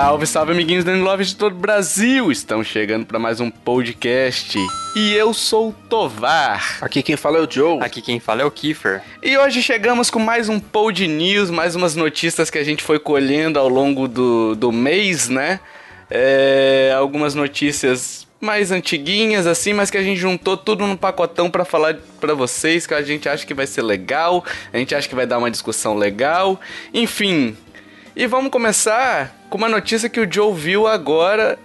[0.00, 2.32] Salve, salve, amiguinhos do Love de todo o Brasil!
[2.32, 4.58] Estão chegando para mais um podcast.
[4.96, 6.78] E eu sou o Tovar.
[6.80, 7.82] Aqui quem fala é o Joe.
[7.82, 9.02] Aqui quem fala é o Kiefer.
[9.22, 12.98] E hoje chegamos com mais um Pod News, mais umas notícias que a gente foi
[12.98, 15.60] colhendo ao longo do, do mês, né?
[16.10, 21.66] É, algumas notícias mais antiguinhas assim, mas que a gente juntou tudo num pacotão para
[21.66, 25.14] falar para vocês, que a gente acha que vai ser legal, a gente acha que
[25.14, 26.58] vai dar uma discussão legal.
[26.94, 27.54] Enfim,
[28.16, 31.58] e vamos começar com uma notícia que o Joe viu agora.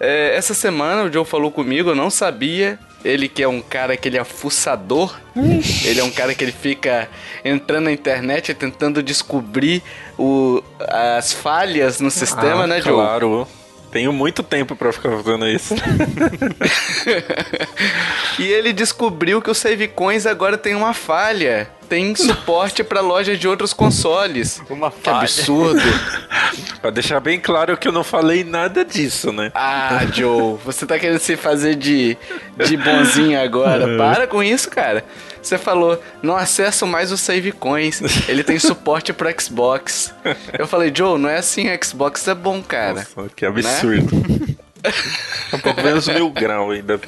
[0.00, 2.78] É, essa semana o Joe falou comigo, eu não sabia.
[3.04, 5.18] Ele que é um cara que ele é fuçador.
[5.84, 7.08] ele é um cara que ele fica
[7.44, 9.82] entrando na internet tentando descobrir
[10.18, 12.92] o, as falhas no sistema, ah, né, Joe?
[12.92, 13.48] Claro.
[13.98, 15.74] Tenho muito tempo para ficar fazendo isso.
[18.38, 21.68] e ele descobriu que o Save Coins agora tem uma falha.
[21.88, 24.62] Tem suporte para lojas de outros consoles.
[24.70, 25.18] Uma que falha.
[25.22, 25.82] absurdo.
[26.80, 29.50] pra deixar bem claro que eu não falei nada disso, né?
[29.52, 32.16] Ah, Joe, você tá querendo se fazer de,
[32.56, 33.84] de bonzinho agora.
[33.98, 35.04] Para com isso, cara.
[35.48, 38.02] Você falou, não acesso mais o Save Coins.
[38.28, 40.14] Ele tem suporte pro Xbox.
[40.58, 43.06] Eu falei, Joe, não é assim, Xbox é bom, cara.
[43.16, 44.14] Nossa, que absurdo.
[44.14, 44.56] Né?
[45.54, 47.00] um pouco menos mil grau ainda.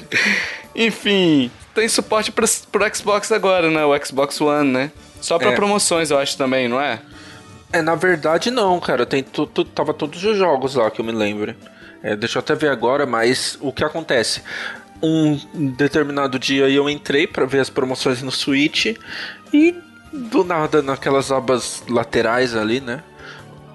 [0.75, 3.85] Enfim, tem suporte pro, pro Xbox agora, né?
[3.85, 4.91] O Xbox One, né?
[5.21, 5.55] Só pra é.
[5.55, 6.99] promoções, eu acho também, não é?
[7.71, 9.05] É, na verdade não, cara.
[9.05, 11.55] Tem tu, tu, tava todos os jogos lá que eu me lembro.
[12.01, 14.41] É, deixa eu até ver agora, mas o que acontece?
[15.01, 18.95] Um determinado dia eu entrei para ver as promoções no Switch
[19.53, 19.75] e
[20.13, 23.03] do nada naquelas abas laterais ali, né?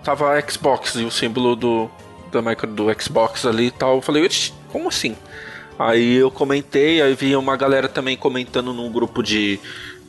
[0.04, 1.90] Tava a Xbox e o símbolo do
[2.30, 3.96] da micro do Xbox ali e tal.
[3.96, 4.28] Eu falei,
[4.70, 5.16] como assim?
[5.78, 9.60] Aí eu comentei, aí vi uma galera também comentando num grupo de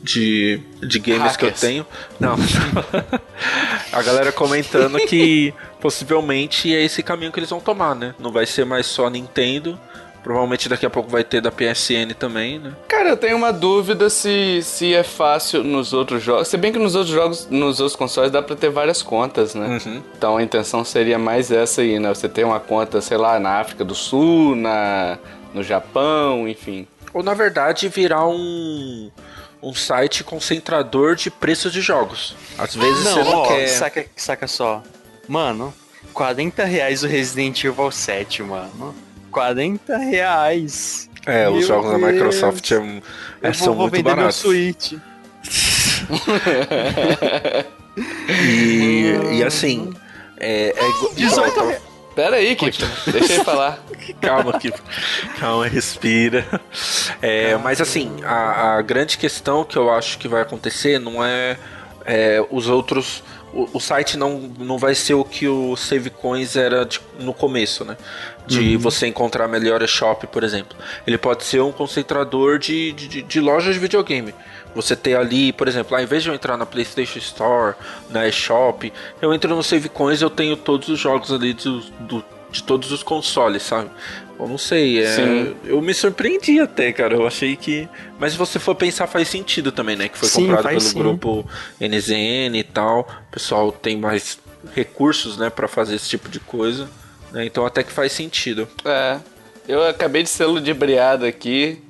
[0.02, 1.36] de, de games Hackers.
[1.36, 1.86] que eu tenho.
[2.20, 2.36] Não.
[3.92, 8.14] a galera comentando que possivelmente é esse caminho que eles vão tomar, né?
[8.18, 9.78] Não vai ser mais só Nintendo,
[10.22, 12.72] Provavelmente daqui a pouco vai ter da PSN também, né?
[12.86, 16.48] Cara, eu tenho uma dúvida se, se é fácil nos outros jogos.
[16.48, 19.78] Se bem que nos outros jogos, nos outros consoles dá pra ter várias contas, né?
[19.84, 20.02] Uhum.
[20.16, 22.08] Então a intenção seria mais essa aí, né?
[22.08, 25.18] Você tem uma conta, sei lá, na África do Sul, na,
[25.54, 26.86] no Japão, enfim.
[27.14, 29.10] Ou na verdade virar um
[29.62, 32.36] um site concentrador de preços de jogos.
[32.56, 33.66] Às vezes não, você não ó, quer.
[33.66, 34.82] Saca, saca só.
[35.26, 35.74] Mano,
[36.12, 38.94] 40 reais o Resident Evil 7, mano.
[39.38, 41.08] 40 reais.
[41.24, 42.02] É, Meu os jogos Deus.
[42.02, 43.02] da Microsoft é,
[43.42, 44.42] é, são vou muito vender baratos.
[44.42, 44.94] Meu Switch.
[48.42, 49.92] e, e assim,
[50.40, 51.82] é, é 18 reais.
[52.16, 52.76] Pera aí, Kip.
[53.12, 53.78] Deixa ele falar.
[54.20, 54.76] Calma, Kip.
[55.38, 56.44] Calma, respira.
[57.22, 61.56] É, mas assim, a, a, grande questão que eu acho que vai acontecer não é,
[62.04, 63.22] é os outros
[63.52, 67.32] o, o, site não, não vai ser o que o Save Coins era de, no
[67.32, 67.96] começo, né?
[68.46, 68.78] De uhum.
[68.78, 70.76] você encontrar melhor shop, por exemplo.
[71.06, 74.34] Ele pode ser um concentrador de, de, de lojas de videogame.
[74.74, 77.74] Você ter ali, por exemplo, ao invés de eu entrar na PlayStation Store,
[78.10, 81.80] na eShop, eu entro no Save Coins e eu tenho todos os jogos ali do,
[81.80, 83.90] do de todos os consoles, sabe?
[84.38, 87.14] Eu não sei, é, eu me surpreendi até, cara.
[87.14, 87.88] Eu achei que.
[88.20, 90.08] Mas se você for pensar, faz sentido também, né?
[90.08, 90.98] Que foi sim, comprado pelo sim.
[90.98, 91.50] grupo
[91.80, 93.00] NZN e tal.
[93.00, 94.38] O pessoal tem mais
[94.74, 96.88] recursos, né, para fazer esse tipo de coisa.
[97.32, 97.46] Né?
[97.46, 98.68] Então até que faz sentido.
[98.84, 99.18] É.
[99.66, 101.82] Eu acabei de ser ludibriado aqui.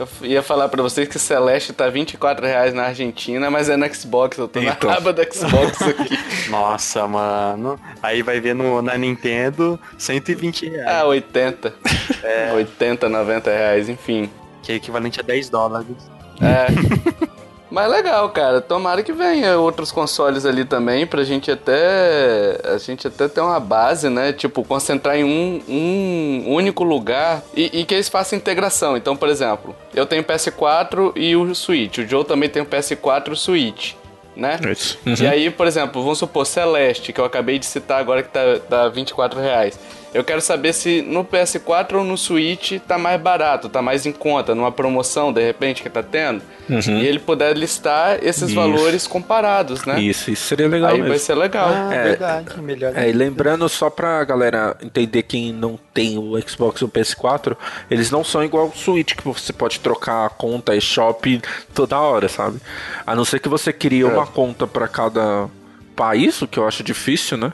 [0.00, 3.94] Eu ia falar pra vocês que Celeste tá 24 reais na Argentina, mas é no
[3.94, 4.38] Xbox.
[4.38, 4.88] Eu tô então.
[4.88, 6.18] na aba do Xbox aqui.
[6.48, 7.78] Nossa, mano.
[8.02, 10.88] Aí vai ver no, na Nintendo 120 reais.
[10.88, 11.74] Ah, 80.
[12.22, 12.52] É.
[12.54, 14.30] 80, 90 reais, enfim.
[14.62, 15.96] Que é equivalente a 10 dólares.
[16.40, 17.30] É.
[17.70, 18.60] Mas legal, cara.
[18.60, 22.60] Tomara que venha outros consoles ali também pra gente até.
[22.64, 24.32] A gente até ter uma base, né?
[24.32, 28.96] Tipo, concentrar em um, um único lugar e, e, que eles façam integração.
[28.96, 31.98] Então, por exemplo, eu tenho PS4 e o Switch.
[31.98, 33.94] O Joe também tem o PS4 e o Switch.
[34.34, 34.58] Né?
[35.04, 35.14] Uhum.
[35.20, 38.40] E aí, por exemplo, vamos supor Celeste, que eu acabei de citar agora que tá,
[38.68, 39.78] tá 24 reais.
[40.12, 44.12] Eu quero saber se no PS4 ou no Switch tá mais barato, tá mais em
[44.12, 46.42] conta, numa promoção de repente que tá tendo.
[46.68, 46.98] Uhum.
[46.98, 48.54] E ele puder listar esses isso.
[48.54, 50.00] valores comparados, né?
[50.00, 51.08] Isso, isso seria legal Aí mesmo.
[51.08, 51.68] vai ser legal.
[51.72, 52.96] Ah, é, verdade, melhor.
[52.96, 57.56] É, e lembrando só pra galera entender quem não tem o Xbox ou o PS4,
[57.90, 61.40] eles não são igual o Switch, que você pode trocar a conta e shop
[61.74, 62.60] toda hora, sabe?
[63.06, 64.06] A não ser que você crie é.
[64.06, 65.48] uma conta para cada
[65.94, 67.52] país, o que eu acho difícil, né?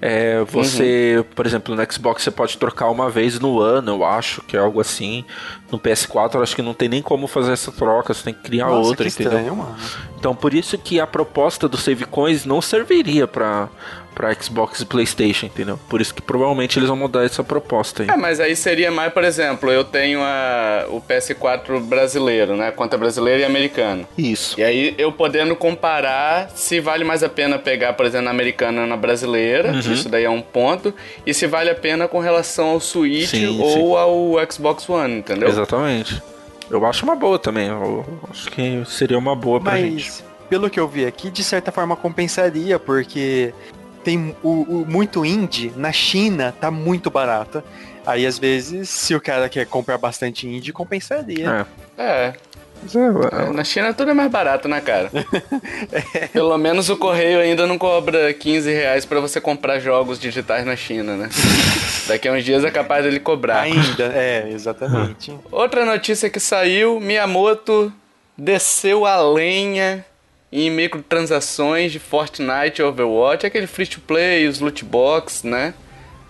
[0.00, 1.24] É, você, uhum.
[1.34, 4.60] por exemplo, no Xbox você pode trocar uma vez no ano, eu acho, que é
[4.60, 5.24] algo assim.
[5.70, 8.42] No PS4 eu acho que não tem nem como fazer essa troca, você tem que
[8.42, 9.38] criar Nossa, outra, que entendeu?
[9.38, 9.76] Estranho, mano.
[10.18, 13.68] Então por isso que a proposta do Save Coins não serviria para
[14.14, 15.78] pra Xbox e Playstation, entendeu?
[15.88, 18.08] Por isso que provavelmente eles vão mudar essa proposta aí.
[18.08, 22.70] É, mas aí seria mais, por exemplo, eu tenho a, o PS4 brasileiro, né?
[22.70, 24.06] Conta brasileiro e americano.
[24.16, 24.58] Isso.
[24.58, 28.82] E aí eu podendo comparar se vale mais a pena pegar, por exemplo, na americana
[28.82, 29.78] ou na brasileira, Uhum.
[29.92, 30.94] isso daí é um ponto,
[31.26, 33.96] e se vale a pena com relação ao Switch Sim, ou sim.
[34.38, 35.48] ao Xbox One, entendeu?
[35.48, 36.22] Exatamente.
[36.70, 37.68] Eu acho uma boa também.
[37.68, 39.94] Eu acho que seria uma boa pra gente.
[39.94, 43.52] Mas, pelo que eu vi aqui, de certa forma compensaria, porque
[44.04, 44.48] tem o,
[44.82, 47.64] o- muito indie na China tá muito barata.
[48.06, 51.66] Aí, às vezes, se o cara quer comprar bastante indie, compensaria.
[51.96, 52.02] É.
[52.02, 52.34] É,
[52.94, 55.10] é, é- na China tudo é mais barato, né, cara?
[56.32, 60.76] Pelo menos o correio ainda não cobra 15 reais pra você comprar jogos digitais na
[60.76, 61.28] China, né?
[62.06, 63.60] Daqui a uns dias é capaz dele cobrar.
[63.62, 65.34] Ainda, é, exatamente.
[65.50, 67.90] Outra notícia que saiu, Miyamoto
[68.36, 70.04] desceu a lenha
[70.56, 75.74] em microtransações de Fortnite e Overwatch, aquele free to play, os loot box, né?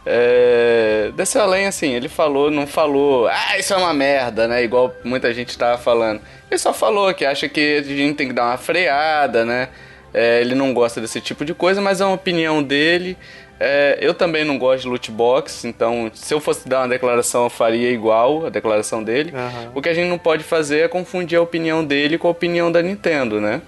[0.07, 4.65] É, desceu a lenha assim, ele falou, não falou, ah, isso é uma merda, né?
[4.65, 6.23] Igual muita gente tava falando.
[6.51, 9.69] Ele só falou que acha que a gente tem que dar uma freada, né?
[10.15, 13.19] É, ele não gosta desse tipo de coisa, mas é uma opinião dele.
[13.61, 17.45] É, eu também não gosto de loot box, então se eu fosse dar uma declaração,
[17.45, 19.35] eu faria igual a declaração dele.
[19.35, 19.73] Aham.
[19.75, 22.73] O que a gente não pode fazer é confundir a opinião dele com a opinião
[22.73, 23.61] da Nintendo, né?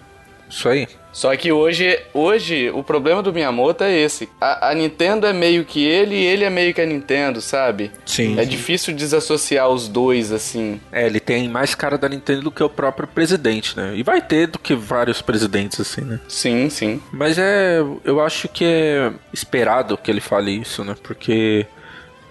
[0.49, 0.89] Isso aí.
[1.17, 4.29] Só que hoje, hoje o problema do Miyamoto é esse.
[4.39, 7.91] A, a Nintendo é meio que ele e ele é meio que a Nintendo, sabe?
[8.05, 8.39] Sim.
[8.39, 10.79] É difícil desassociar os dois, assim.
[10.93, 13.95] É, ele tem mais cara da Nintendo do que o próprio presidente, né?
[13.97, 16.21] E vai ter do que vários presidentes, assim, né?
[16.29, 17.01] Sim, sim.
[17.11, 17.79] Mas é.
[18.05, 20.95] Eu acho que é esperado que ele fale isso, né?
[21.03, 21.65] Porque.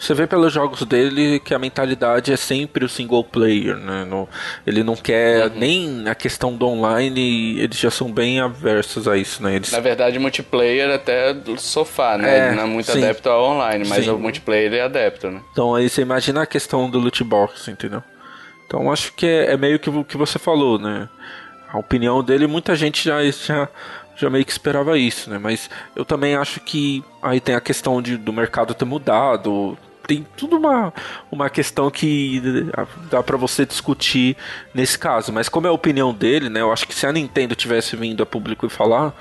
[0.06, 4.06] Você vê pelos jogos dele que a mentalidade é sempre o single player, né?
[4.06, 4.30] No-
[4.66, 9.42] ele não quer nem a questão do online, eles já são bem aversos a isso,
[9.42, 9.56] né?
[9.56, 12.38] Eles, Na verdade, multiplayer até do sofá, né?
[12.38, 13.00] É, ele não é muito sim.
[13.04, 14.12] adepto ao online, mas Sim.
[14.12, 15.42] o multiplayer é adepto, né?
[15.52, 18.04] Então aí você imagina a questão do loot box, entendeu?
[18.68, 21.10] Então acho que é, é meio que o que você falou, né?
[21.74, 23.68] A opinião dele, muita gente já, já,
[24.16, 25.40] já meio que esperava isso, né?
[25.40, 29.76] Mas eu também acho que aí tem a questão de, do mercado ter mudado.
[30.08, 30.94] Tem tudo uma,
[31.32, 32.42] uma questão que
[33.10, 34.38] dá pra você discutir
[34.74, 35.32] nesse caso.
[35.34, 36.62] Mas como é a opinião dele, né?
[36.62, 39.14] Eu acho que se a Nintendo tivesse vindo a público e falar,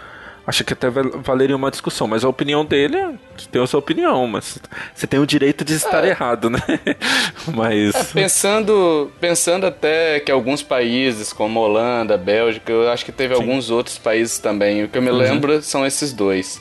[0.47, 2.07] acho que até val- valeria uma discussão.
[2.07, 3.15] Mas a opinião dele, é-
[3.51, 4.59] tem a sua opinião, mas
[4.95, 6.61] você tem o direito de estar errado, né?
[7.55, 8.13] mas.
[8.13, 13.97] Pensando, pensando até que alguns países, como Holanda, Bélgica, eu acho que teve alguns outros
[13.99, 14.85] países também.
[14.85, 16.61] O que eu me lembro são esses dois.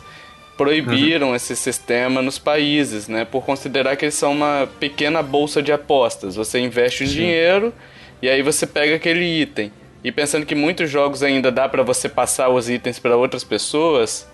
[0.58, 3.26] Proibiram esse sistema nos países, né?
[3.26, 6.36] Por considerar que eles são uma pequena bolsa de apostas.
[6.36, 7.74] Você investe o dinheiro
[8.22, 9.72] e aí você pega aquele item.
[10.04, 14.28] E pensando que muitos jogos ainda dá pra você passar os itens para outras pessoas,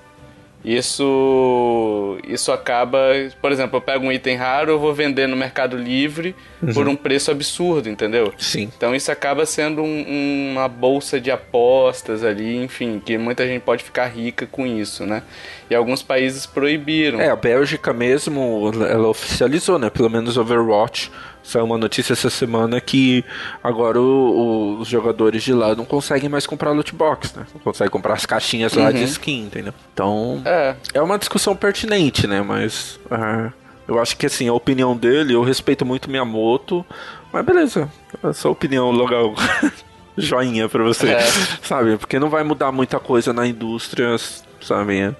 [0.63, 2.99] isso isso acaba,
[3.41, 6.35] por exemplo, eu pego um item raro, eu vou vender no Mercado Livre
[6.73, 8.33] por um preço absurdo, entendeu?
[8.37, 8.69] Sim.
[8.75, 13.83] Então isso acaba sendo um- uma bolsa de apostas ali, enfim, que muita gente pode
[13.83, 15.23] ficar rica com isso, né?
[15.69, 17.21] E alguns países proibiram.
[17.21, 19.89] É, a Bélgica mesmo, ela oficializou, né?
[19.89, 21.11] Pelo menos Overwatch.
[21.41, 23.23] Saiu uma notícia essa semana que
[23.63, 27.45] agora o- o- os jogadores de lá não conseguem mais comprar loot box, né?
[27.53, 29.73] Não conseguem comprar as caixinhas lá de skin, entendeu?
[29.93, 32.41] Então, É, é uma discussão pertinente, né?
[32.41, 33.51] Mas é,
[33.87, 36.85] eu acho que assim, a opinião dele, eu respeito muito Miyamoto,
[37.33, 37.89] mas beleza,
[38.21, 39.33] a sua opinião logo
[40.17, 41.21] joinha pra você, É.
[41.63, 41.97] sabe?
[41.97, 44.15] Porque não vai mudar muita coisa na indústria,
[44.61, 44.99] sabe?
[44.99, 45.15] É,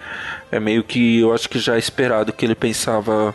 [0.51, 3.33] é meio que eu acho que já é esperado que ele pensava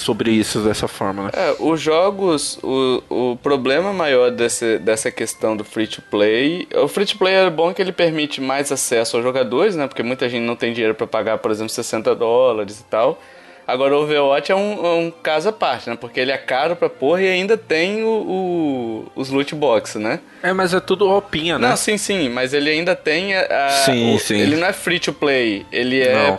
[0.00, 1.30] sobre isso dessa forma, né?
[1.34, 6.88] É, os jogos, o, o problema maior desse, dessa questão do free to play, o
[6.88, 9.86] free to play é bom que ele permite mais acesso aos jogadores, né?
[9.86, 13.20] Porque muita gente não tem dinheiro pra pagar, por exemplo, 60 dólares e tal.
[13.66, 15.96] Agora o Overwatch é um, é um caso à parte, né?
[16.00, 20.20] Porque ele é caro pra porra e ainda tem o, o- os loot boxes, né?
[20.42, 21.68] É, mas é tudo roupinha, né?
[21.68, 24.38] Não, sim, sim, mas ele ainda tem a, a- Sim, o- sim.
[24.38, 26.38] Ele não é free to play, ele é Não.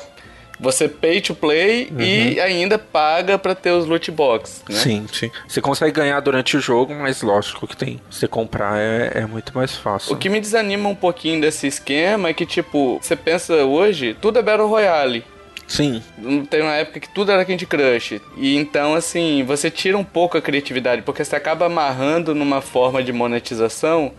[0.60, 4.76] Você pay to play e ainda paga pra ter os loot boxes, né?
[4.76, 5.32] Sim, sim.
[5.48, 8.00] Você consegue ganhar durante o jogo, mas lógico que tem.
[8.10, 10.14] Você comprar é, é muito mais fácil.
[10.14, 14.40] O que me desanima um pouquinho desse esquema é que, tipo, você pensa hoje, tudo
[14.40, 15.24] é Battle Royale.
[15.68, 16.02] Sim,
[16.50, 18.20] Tem uma época que tudo era Candy Crush.
[18.36, 23.04] E então, assim, você tira um pouco a criatividade, porque você acaba amarrando numa forma
[23.04, 24.12] de monetização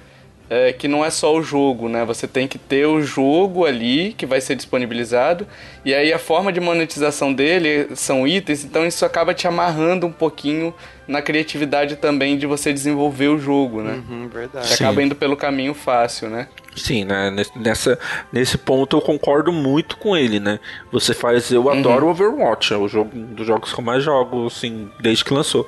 [0.50, 2.04] é, que não é só o jogo, né?
[2.04, 5.46] Você tem que ter o jogo ali que vai ser disponibilizado.
[5.84, 10.12] E aí a forma de monetização dele são itens, então isso acaba te amarrando um
[10.12, 10.74] pouquinho
[11.06, 14.02] na criatividade também de você desenvolver o jogo, né?
[14.08, 14.66] Uhum, verdade.
[14.66, 14.84] Você Sim.
[14.84, 16.48] acaba indo pelo caminho fácil, né?
[16.74, 17.32] Sim, né?
[17.54, 17.98] Nessa,
[18.32, 20.58] nesse ponto eu concordo muito com ele, né?
[20.90, 21.50] Você faz.
[21.52, 21.70] Eu uhum.
[21.70, 25.66] adoro Overwatch, é o jogo dos jogos que eu mais jogo, assim, desde que lançou.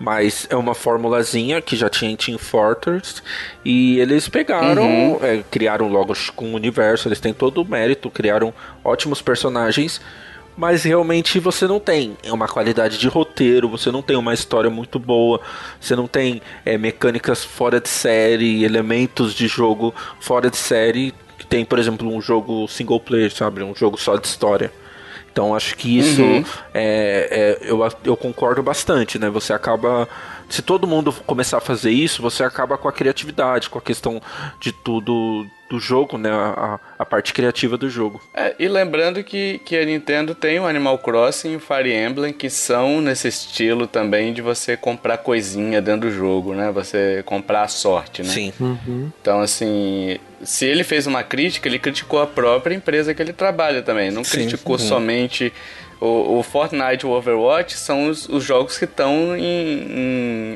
[0.00, 3.22] Mas é uma formulazinha que já tinha em Team Fortress.
[3.64, 5.18] E eles pegaram, uhum.
[5.24, 10.00] é, criaram logo com o universo, eles têm todo o mérito, criaram ótimos personagens
[10.58, 14.98] mas realmente você não tem uma qualidade de roteiro, você não tem uma história muito
[14.98, 15.40] boa,
[15.80, 21.46] você não tem é, mecânicas fora de série, elementos de jogo fora de série, que
[21.46, 23.62] tem, por exemplo, um jogo single player, sabe?
[23.62, 24.72] Um jogo só de história.
[25.30, 26.44] Então acho que isso uhum.
[26.74, 29.30] é, é, eu, eu concordo bastante, né?
[29.30, 30.08] Você acaba
[30.48, 34.20] se todo mundo começar a fazer isso, você acaba com a criatividade, com a questão
[34.58, 36.30] de tudo do jogo, né?
[36.30, 38.20] A, a parte criativa do jogo.
[38.34, 42.32] É, e lembrando que, que a Nintendo tem o Animal Crossing e o Fire Emblem,
[42.32, 46.70] que são nesse estilo também de você comprar coisinha dentro do jogo, né?
[46.72, 48.28] Você comprar a sorte, né?
[48.28, 48.52] Sim.
[48.58, 49.10] Uhum.
[49.20, 53.82] Então, assim, se ele fez uma crítica, ele criticou a própria empresa que ele trabalha
[53.82, 54.10] também.
[54.10, 54.38] Não Sim.
[54.38, 54.78] criticou uhum.
[54.78, 55.52] somente
[56.00, 59.34] o, o, Fortnite e o Overwatch são os, os jogos que estão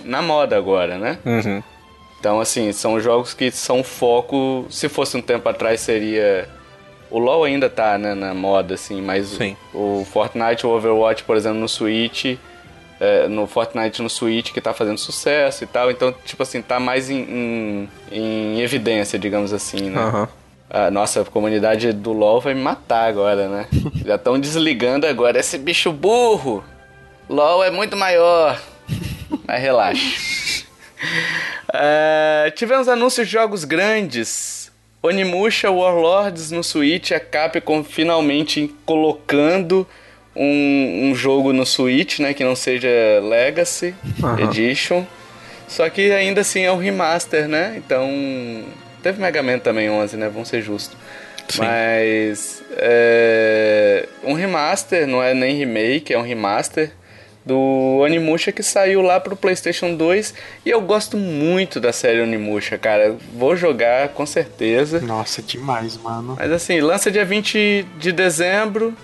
[0.05, 1.19] na moda agora, né?
[1.25, 1.63] Uhum.
[2.23, 4.65] Então, assim, são jogos que são foco.
[4.71, 6.49] Se fosse um tempo atrás, seria.
[7.11, 9.57] O LoL ainda tá né, na moda, assim, mas Sim.
[9.75, 12.37] o, Fortnite, o Overwatch, por exemplo, no Switch.
[13.01, 15.91] É, no Fortnite no Switch que tá fazendo sucesso e tal.
[15.91, 20.01] Então, tipo assim, tá mais em, em, em evidência, digamos assim, né?
[20.01, 20.29] Uhum.
[20.71, 23.67] A nossa comunidade do LoL vai me matar agora, né?
[24.07, 25.41] Já estão desligando agora.
[25.41, 26.63] Esse bicho burro!
[27.29, 28.63] LoL é muito maior.
[29.45, 30.42] Mas relaxa.
[31.69, 34.71] Uh, tivemos anúncios de jogos grandes.
[35.03, 39.87] Onimusha Warlords no Switch, a Capcom finalmente colocando
[40.35, 42.89] um, um, jogo no Switch, né, que não seja
[43.21, 44.39] Legacy uhum.
[44.39, 45.05] Edition.
[45.67, 47.75] Só que ainda assim é um remaster, né?
[47.77, 48.09] Então
[49.03, 50.29] Teve Mega Man também 11, né?
[50.29, 50.97] Vamos ser justos.
[51.49, 51.63] Sim.
[51.63, 56.93] Mas é, um remaster, não é nem remake, é um remaster
[57.45, 60.35] do Onimusha que saiu lá pro PlayStation 2
[60.65, 63.17] e eu gosto muito da série Onimusha, cara.
[63.35, 65.01] Vou jogar com certeza.
[65.01, 66.37] Nossa, demais, mano.
[66.39, 68.95] Mas assim, lança dia 20 de dezembro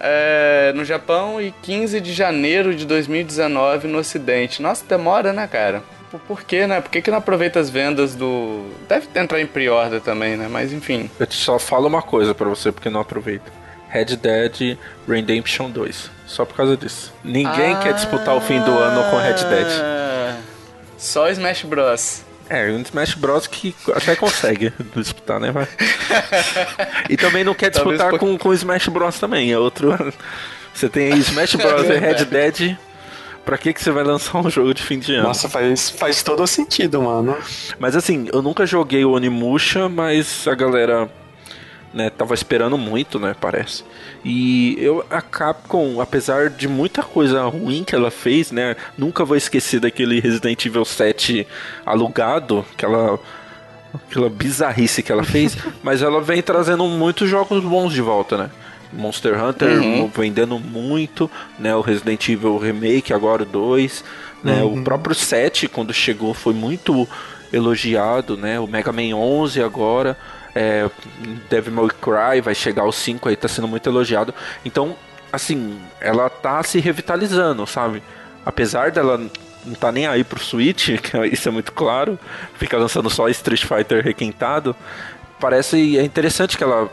[0.00, 4.60] é, no Japão e 15 de janeiro de 2019 no Ocidente.
[4.60, 5.82] Nossa, demora, né, cara?
[6.18, 6.80] por quê, né?
[6.80, 8.66] Por que, que não aproveita as vendas do.
[8.88, 10.48] Deve entrar em pre-order também, né?
[10.50, 11.10] Mas enfim.
[11.18, 13.50] Eu só falo uma coisa para você porque não aproveita.
[13.88, 14.78] Red Dead
[15.08, 16.10] Redemption 2.
[16.32, 17.12] Só por causa disso.
[17.22, 19.66] Ninguém ah, quer disputar o fim do ano com Red Dead.
[20.96, 22.22] Só Smash Bros.
[22.48, 25.52] É, um Smash Bros que até consegue disputar, né?
[27.10, 29.52] e também não quer disputar com, com Smash Bros também.
[29.52, 29.94] É outro.
[30.72, 32.78] Você tem Smash Bros e Red Dead
[33.44, 35.28] Pra que, que você vai lançar um jogo de fim de ano?
[35.28, 37.36] Nossa, faz, faz todo sentido, mano.
[37.78, 41.10] Mas assim, eu nunca joguei o Onimusha, mas a galera
[41.92, 43.84] né, tava esperando muito, né, parece.
[44.24, 49.36] E eu a Capcom, apesar de muita coisa ruim que ela fez, né, nunca vou
[49.36, 51.46] esquecer daquele Resident Evil 7
[51.84, 53.18] alugado, aquela
[54.06, 58.50] aquela bizarrice que ela fez, mas ela vem trazendo muitos jogos bons de volta, né?
[58.92, 60.10] Monster Hunter uhum.
[60.14, 61.74] vendendo muito, né?
[61.74, 64.04] O Resident Evil Remake, agora o 2,
[64.44, 64.62] né?
[64.62, 64.80] Uhum.
[64.80, 67.08] O próprio 7, quando chegou, foi muito
[67.52, 68.60] elogiado, né?
[68.60, 70.16] O Mega Man 11 agora,
[70.54, 70.88] é,
[71.48, 74.34] Devil May Cry vai chegar ao 5 aí, tá sendo muito elogiado.
[74.64, 74.96] Então,
[75.32, 78.02] assim, ela tá se revitalizando, sabe?
[78.44, 79.18] Apesar dela
[79.64, 80.88] não tá nem aí pro Switch,
[81.30, 82.18] isso é muito claro,
[82.54, 84.74] fica lançando só Street Fighter requentado,
[85.40, 86.90] parece é interessante que ela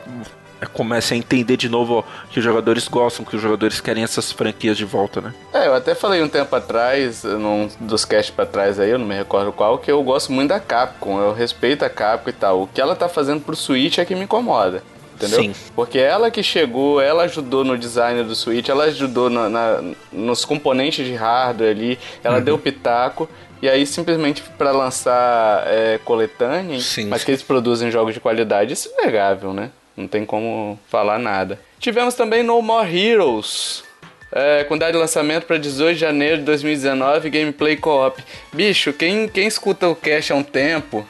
[0.68, 4.78] comece a entender de novo que os jogadores gostam, que os jogadores querem essas franquias
[4.78, 5.34] de volta, né?
[5.54, 9.06] É, eu até falei um tempo atrás, num dos casts pra trás aí, eu não
[9.06, 12.64] me recordo qual, que eu gosto muito da Capcom, eu respeito a Capcom e tal.
[12.64, 14.84] O que ela tá fazendo pro Switch é que me incomoda.
[15.16, 15.42] Entendeu?
[15.42, 15.54] Sim.
[15.76, 19.82] Porque ela que chegou, ela ajudou no design do Switch, ela ajudou na, na
[20.14, 22.44] nos componentes de hardware ali, ela uhum.
[22.44, 23.30] deu pitaco.
[23.62, 27.26] E aí, simplesmente para lançar é, coletânea, sim, mas sim.
[27.26, 29.72] que eles produzem jogos de qualidade, isso é negável, né?
[30.00, 31.60] Não tem como falar nada.
[31.78, 33.84] Tivemos também No More Heroes.
[34.32, 38.24] É, com data de lançamento para 18 de janeiro de 2019, gameplay co-op.
[38.54, 41.06] Bicho, quem, quem escuta o cast há um tempo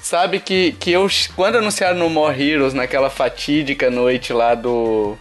[0.00, 1.06] sabe que, que eu,
[1.36, 5.18] quando anunciaram No More Heroes, naquela fatídica noite lá do,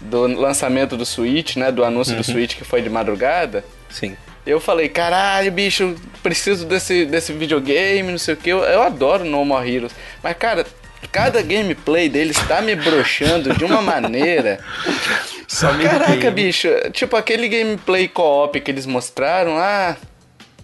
[0.00, 1.72] do lançamento do Switch, né?
[1.72, 2.20] Do anúncio uhum.
[2.20, 3.64] do Switch que foi de madrugada.
[3.90, 4.16] Sim.
[4.46, 8.50] Eu falei, caralho, bicho, preciso desse, desse videogame, não sei o que.
[8.50, 9.92] Eu, eu adoro No More Heroes.
[10.22, 10.64] Mas, cara,
[11.10, 14.58] cada gameplay deles tá me broxando de uma maneira.
[15.82, 16.30] Caraca, game.
[16.30, 16.68] bicho.
[16.92, 19.96] Tipo, aquele gameplay co-op que eles mostraram, ah.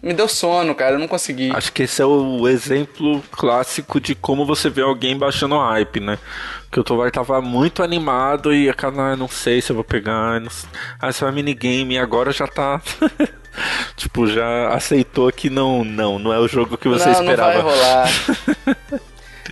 [0.02, 1.50] me deu sono, cara, eu não consegui.
[1.54, 6.18] Acho que esse é o exemplo clássico de como você vê alguém baixando hype, né?
[6.70, 9.84] Que o Tovar tava muito animado e a cara, ah, não sei se eu vou
[9.84, 10.40] pegar.
[10.40, 10.50] Não...
[11.00, 12.80] Ah, isso é minigame e agora já tá.
[13.96, 17.54] tipo, já aceitou que não, não, não é o jogo que você não, esperava.
[17.54, 18.08] Não vai rolar.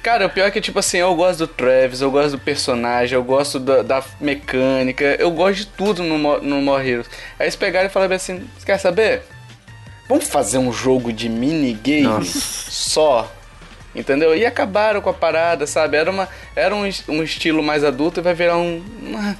[0.08, 3.14] Cara, o pior é que, tipo assim, eu gosto do Travis, eu gosto do personagem,
[3.14, 7.10] eu gosto da, da mecânica, eu gosto de tudo no, no More Heroes.
[7.38, 9.20] Aí eles pegaram e falaram assim, quer saber?
[10.08, 13.30] Vamos fazer um jogo de minigame só?
[13.94, 14.34] Entendeu?
[14.34, 15.98] E acabaram com a parada, sabe?
[15.98, 18.82] Era, uma, era um, um estilo mais adulto e vai virar um...
[19.02, 19.36] Uma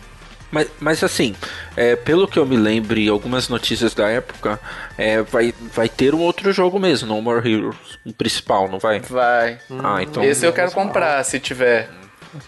[0.50, 1.34] mas, mas assim,
[1.76, 4.58] é, pelo que eu me lembro e algumas notícias da época,
[4.96, 9.00] é, vai, vai ter um outro jogo mesmo, No More Heroes, um principal, não vai?
[9.00, 9.58] Vai.
[9.82, 10.22] Ah, então.
[10.22, 11.24] Esse eu quero comprar, mal.
[11.24, 11.90] se tiver.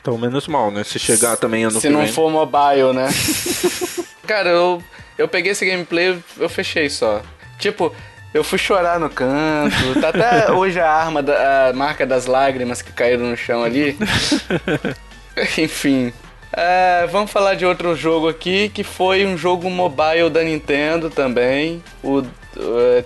[0.01, 0.85] Então menos mal, né?
[0.85, 2.13] Se chegar também ano Se não vem.
[2.13, 3.09] for mobile, né?
[4.27, 4.83] Cara, eu,
[5.19, 7.23] eu peguei esse gameplay, eu fechei só.
[7.59, 7.95] Tipo,
[8.33, 10.01] eu fui chorar no canto.
[10.01, 13.97] Tá até hoje a arma, da, a marca das lágrimas que caíram no chão ali.
[15.59, 16.13] Enfim.
[16.53, 21.83] É, vamos falar de outro jogo aqui, que foi um jogo mobile da Nintendo também.
[22.03, 22.27] O, uh,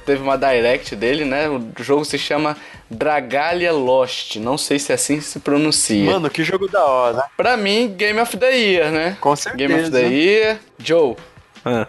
[0.06, 1.48] teve uma direct dele, né?
[1.48, 2.56] O jogo se chama
[2.90, 4.36] Dragalia Lost.
[4.36, 6.10] Não sei se é assim se pronuncia.
[6.10, 7.24] Mano, que jogo da hora.
[7.36, 9.16] Pra mim, Game of the Year, né?
[9.20, 9.68] Com certeza.
[9.68, 10.58] Game of the Year.
[10.78, 11.16] Joe,
[11.64, 11.86] ah,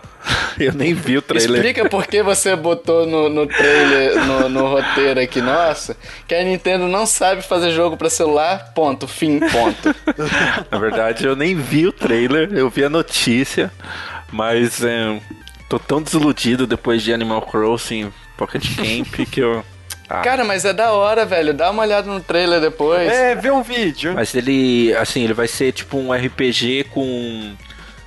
[0.58, 1.58] eu nem vi o trailer.
[1.58, 6.44] Explica por que você botou no, no trailer, no, no, roteiro aqui, nossa, que a
[6.44, 9.94] Nintendo não sabe fazer jogo para celular, ponto, fim, ponto.
[10.72, 13.70] Na verdade, eu nem vi o trailer, eu vi a notícia,
[14.32, 15.20] mas é,
[15.67, 19.63] tô tão desiludido depois de Animal Crossing Pocket Camp que eu...
[20.07, 20.22] Ah.
[20.22, 21.51] Cara, mas é da hora, velho.
[21.51, 23.11] Dá uma olhada no trailer depois.
[23.11, 24.14] É, vê um vídeo.
[24.14, 27.55] Mas ele, assim, ele vai ser tipo um RPG com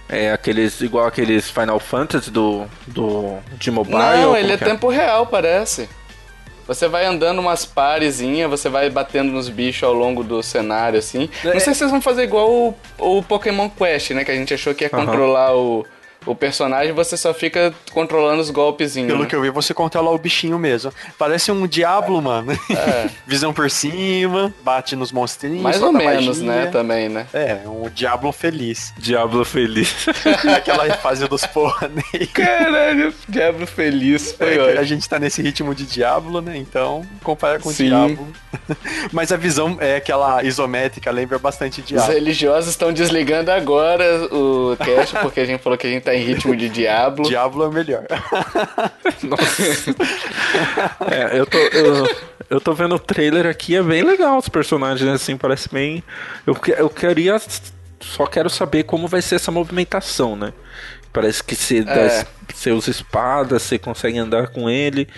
[0.08, 3.98] é aqueles igual aqueles Final Fantasy do, do de mobile?
[3.98, 5.88] Não, ele é, é tempo real, parece.
[6.66, 11.30] Você vai andando umas parezinhas, você vai batendo nos bichos ao longo do cenário, assim.
[11.42, 11.54] É.
[11.54, 14.22] Não sei se vocês vão fazer igual o, o Pokémon Quest, né?
[14.22, 15.06] Que a gente achou que ia uhum.
[15.06, 15.86] controlar o
[16.28, 19.08] o personagem você só fica controlando os golpezinhos.
[19.08, 19.28] Pelo né?
[19.28, 20.92] que eu vi, você controla o bichinho mesmo.
[21.18, 22.52] Parece um Diablo, mano.
[22.52, 23.08] É.
[23.26, 25.62] Visão por cima, bate nos monstrinhos.
[25.62, 26.64] Mais ou menos, magia.
[26.64, 26.66] né?
[26.66, 27.26] Também, né?
[27.32, 28.92] É, um Diablo feliz.
[28.98, 30.06] Diablo feliz.
[30.54, 32.26] Aquela fase dos pônei.
[32.32, 34.32] Caralho, Diablo feliz.
[34.32, 36.56] Foi é, a gente tá nesse ritmo de Diablo, né?
[36.56, 38.28] Então, compara com o Diablo.
[39.12, 42.08] Mas a visão é aquela isométrica, lembra bastante Diablo.
[42.08, 46.14] Os religiosos estão desligando agora o cast, porque a gente falou que a gente tá
[46.18, 47.28] em ritmo de Diablo.
[47.28, 48.04] Diablo é melhor.
[49.22, 49.62] Nossa.
[51.10, 52.16] é, eu tô, eu,
[52.50, 56.02] eu tô vendo o trailer aqui, é bem legal os personagens, assim, parece bem.
[56.46, 57.40] Eu, eu queria.
[58.00, 60.52] Só quero saber como vai ser essa movimentação, né?
[61.12, 62.26] Parece que você, é.
[62.52, 65.08] você usa espadas, você consegue andar com ele.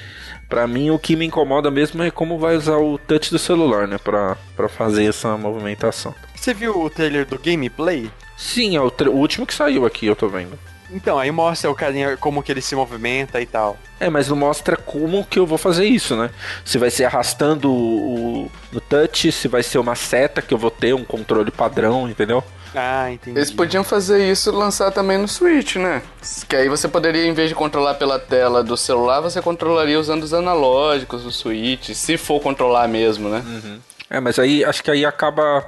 [0.49, 3.87] Pra mim, o que me incomoda mesmo é como vai usar o touch do celular,
[3.87, 3.99] né?
[3.99, 6.15] Pra, pra fazer essa movimentação.
[6.35, 8.11] Você viu o trailer do gameplay?
[8.37, 10.59] Sim, é o, o último que saiu aqui, eu tô vendo.
[10.93, 13.77] Então, aí mostra o carinha como que ele se movimenta e tal.
[13.99, 16.31] É, mas não mostra como que eu vou fazer isso, né?
[16.65, 20.71] Se vai ser arrastando o, o touch, se vai ser uma seta que eu vou
[20.71, 22.43] ter, um controle padrão, entendeu?
[22.75, 23.39] Ah, entendi.
[23.39, 26.03] Eles podiam fazer isso e lançar também no Switch, né?
[26.49, 30.23] Que aí você poderia, em vez de controlar pela tela do celular, você controlaria usando
[30.23, 33.43] os analógicos do Switch, se for controlar mesmo, né?
[33.45, 33.81] Uhum.
[34.09, 35.65] É, mas aí acho que aí acaba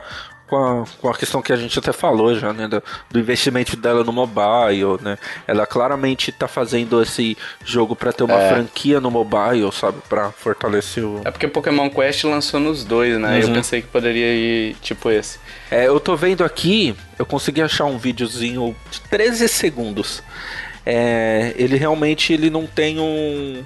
[0.53, 2.69] com a, com a questão que a gente até falou já, né?
[2.69, 5.17] Do, do investimento dela no mobile, né?
[5.47, 8.51] Ela claramente está fazendo esse jogo para ter uma é.
[8.51, 10.03] franquia no mobile, sabe?
[10.07, 11.23] para fortalecer o.
[11.25, 13.38] É porque Pokémon Quest lançou nos dois, né?
[13.38, 13.49] Uhum.
[13.49, 15.38] Eu pensei que poderia ir tipo esse.
[15.71, 20.23] É, eu tô vendo aqui, eu consegui achar um videozinho de 13 segundos.
[20.85, 23.65] É, ele realmente ele não tem um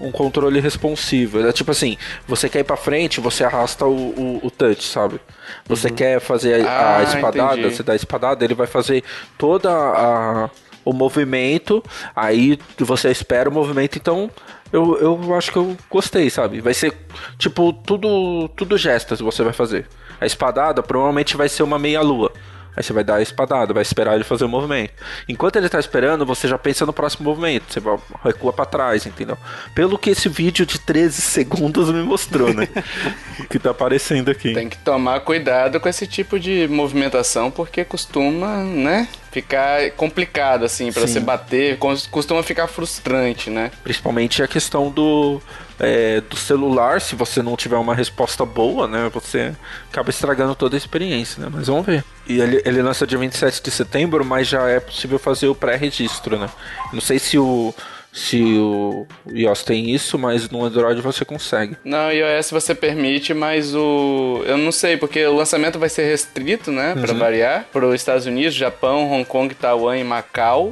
[0.00, 1.46] um controle responsivo.
[1.46, 5.20] É tipo assim, você quer ir pra frente, você arrasta o, o, o touch, sabe?
[5.66, 5.94] Você uhum.
[5.94, 7.74] quer fazer a, ah, a espadada, entendi.
[7.74, 9.02] você dá a espadada, ele vai fazer
[9.38, 10.50] toda a
[10.84, 11.82] o movimento,
[12.14, 14.30] aí você espera o movimento, então
[14.72, 16.60] eu, eu acho que eu gostei, sabe?
[16.60, 16.96] Vai ser
[17.36, 19.88] tipo tudo tudo gestas você vai fazer.
[20.20, 22.32] A espadada provavelmente vai ser uma meia lua.
[22.76, 24.92] Aí você vai dar a espadada, vai esperar ele fazer o movimento.
[25.26, 27.72] Enquanto ele tá esperando, você já pensa no próximo movimento.
[27.72, 29.38] Você vai, recua para trás, entendeu?
[29.74, 32.68] Pelo que esse vídeo de 13 segundos me mostrou, né?
[33.48, 34.52] que tá aparecendo aqui.
[34.52, 39.08] Tem que tomar cuidado com esse tipo de movimentação, porque costuma, né?
[39.32, 41.78] Ficar complicado, assim, para você bater,
[42.10, 43.70] costuma ficar frustrante, né?
[43.82, 45.40] Principalmente a questão do
[45.78, 49.52] é, do celular, se você não tiver uma resposta boa, né, você
[49.90, 51.48] acaba estragando toda a experiência, né?
[51.52, 52.04] Mas vamos ver.
[52.26, 56.38] E ele, ele lança dia 27 de setembro, mas já é possível fazer o pré-registro,
[56.38, 56.48] né?
[56.92, 57.74] Não sei se o
[58.12, 61.76] se o iOS tem isso, mas no Android você consegue.
[61.84, 64.42] Não, iOS você permite, mas o.
[64.46, 66.94] Eu não sei, porque o lançamento vai ser restrito, né?
[66.98, 67.18] Pra Uhum.
[67.18, 67.66] variar.
[67.70, 70.70] Para os Estados Unidos, Japão, Hong Kong, Taiwan e Macau.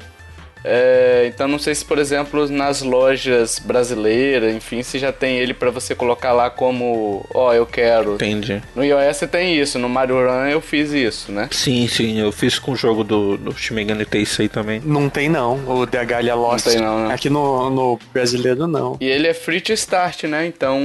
[0.64, 5.52] É, então não sei se, por exemplo, nas lojas brasileiras, enfim, se já tem ele
[5.52, 8.14] pra você colocar lá como, ó, eu quero.
[8.14, 8.62] Entendi.
[8.74, 11.48] No iOS tem isso, no Mario Run eu fiz isso, né?
[11.50, 14.80] Sim, sim, eu fiz com o jogo do, do Shin Megami Tensei também.
[14.84, 16.66] Não tem não, o DH ele é Lost.
[16.66, 17.14] Não tem não, né?
[17.14, 18.96] Aqui no, no brasileiro não.
[19.00, 20.46] E ele é free to start, né?
[20.46, 20.80] Então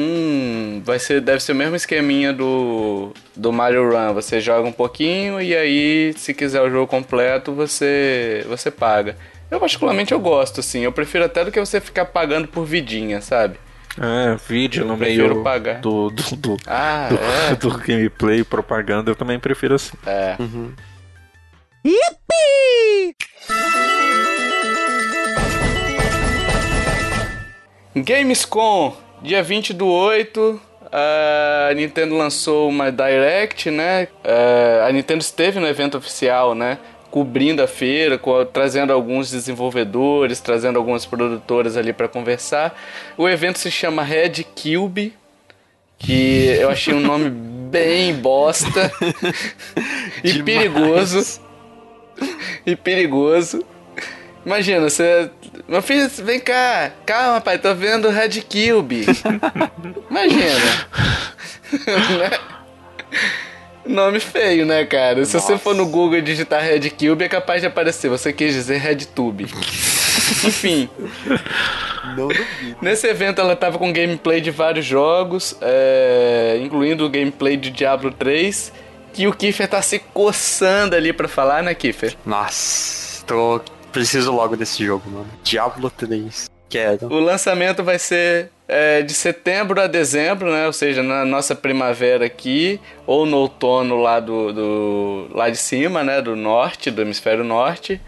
[0.84, 4.14] vai ser, deve ser o mesmo esqueminha do, do Mario Run.
[4.14, 9.16] Você joga um pouquinho e aí, se quiser o jogo completo, você, você paga.
[9.52, 10.82] Eu particularmente eu gosto, assim.
[10.82, 13.58] Eu prefiro até do que você ficar pagando por vidinha, sabe?
[14.00, 15.82] É, vídeo no prefiro meio pagar.
[15.82, 17.56] do, do, do, Ah, do, é.
[17.58, 19.98] do gameplay, propaganda, eu também prefiro assim.
[20.06, 20.38] É.
[27.96, 34.08] Gamescom, dia 20 do 8, a Nintendo lançou uma Direct, né?
[34.24, 36.78] É, a Nintendo esteve no evento oficial, né?
[37.12, 42.80] Cobrindo a feira, co- trazendo alguns desenvolvedores, trazendo algumas produtoras ali para conversar.
[43.18, 45.14] O evento se chama Red Cube,
[45.98, 47.30] que eu achei um nome
[47.70, 48.92] bem bosta
[50.24, 50.44] e Demais.
[50.44, 51.42] perigoso.
[52.66, 53.66] E perigoso.
[54.46, 55.30] Imagina, você.
[55.68, 56.92] Meu filho, vem cá.
[57.06, 59.06] Calma, pai, tô vendo Red Cube.
[60.10, 60.88] Imagina.
[61.72, 62.40] Né?
[63.86, 65.24] Nome feio, né, cara?
[65.26, 68.10] Se você for no Google e digitar Red Cube, é capaz de aparecer.
[68.10, 69.46] Você quis dizer Red Tube.
[70.46, 70.90] Enfim,
[72.16, 72.78] Não duvido.
[72.82, 78.12] nesse evento ela tava com gameplay de vários jogos, é, incluindo o gameplay de Diablo
[78.12, 78.72] 3.
[79.12, 82.16] Que o Kiefer tá se coçando ali pra falar, né, Kiefer?
[82.26, 83.60] Nossa, tô...
[83.92, 85.28] preciso logo desse jogo, mano.
[85.44, 86.48] Diablo 3.
[86.70, 87.08] Quero.
[87.08, 90.68] O lançamento vai ser é, de setembro a dezembro, né?
[90.68, 96.04] Ou seja, na nossa primavera aqui, ou no outono lá do, do lá de cima,
[96.04, 96.22] né?
[96.22, 98.00] Do norte, do hemisfério norte.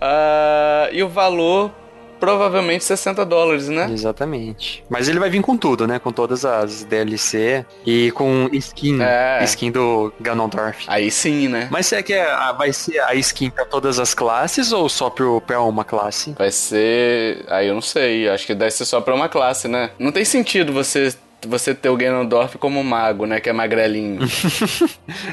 [0.00, 1.72] Ah, e o valor
[2.18, 3.88] provavelmente 60 dólares, né?
[3.90, 4.84] Exatamente.
[4.88, 5.98] Mas ele vai vir com tudo, né?
[5.98, 8.98] Com todas as DLC e com skin.
[9.00, 9.42] É.
[9.44, 10.84] Skin do Ganondorf.
[10.88, 11.68] Aí sim, né?
[11.70, 12.26] Mas será que é,
[12.56, 16.34] vai ser a skin pra todas as classes ou só pro, pra uma classe?
[16.38, 17.44] Vai ser.
[17.48, 18.28] Aí eu não sei.
[18.28, 19.90] Acho que deve ser só pra uma classe, né?
[19.98, 21.14] Não tem sentido você.
[21.46, 23.40] Você ter o Ganondorf como mago, né?
[23.40, 24.20] Que é magrelinho.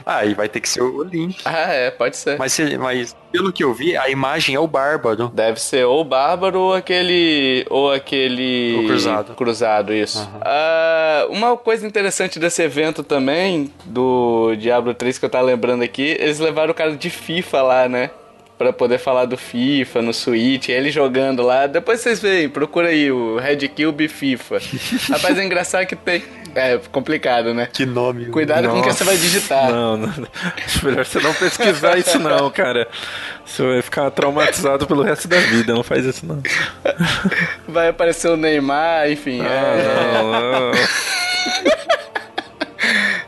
[0.06, 1.38] Ah, e vai ter que ser o Link.
[1.46, 2.38] ah, é, pode ser.
[2.38, 5.30] Mas, mas pelo que eu vi, a imagem é o Bárbaro.
[5.34, 7.66] Deve ser ou o Bárbaro ou aquele.
[7.70, 8.78] Ou aquele.
[8.80, 9.34] O Cruzado.
[9.36, 10.30] Cruzado, isso.
[10.42, 16.18] Ah, uma coisa interessante desse evento também, do Diablo 3 que eu tava lembrando aqui,
[16.20, 18.12] eles levaram o cara de FIFA lá, né?
[18.58, 21.66] Pra poder falar do FIFA no Switch, ele jogando lá.
[21.66, 24.60] Depois vocês veem, procura aí o Red Cube FIFA.
[25.10, 26.24] Rapaz, é engraçado que tem.
[26.56, 27.68] É complicado, né?
[27.74, 28.28] Que nome.
[28.28, 29.72] Cuidado com o que Nossa, você vai digitar.
[29.72, 30.14] Não, não.
[30.64, 32.88] Acho melhor você não pesquisar isso não, cara.
[33.44, 36.42] Você vai ficar traumatizado pelo resto da vida, não faz isso não.
[37.68, 39.42] Vai aparecer o Neymar, enfim.
[39.42, 39.46] é...
[39.46, 40.72] Ah, não, não.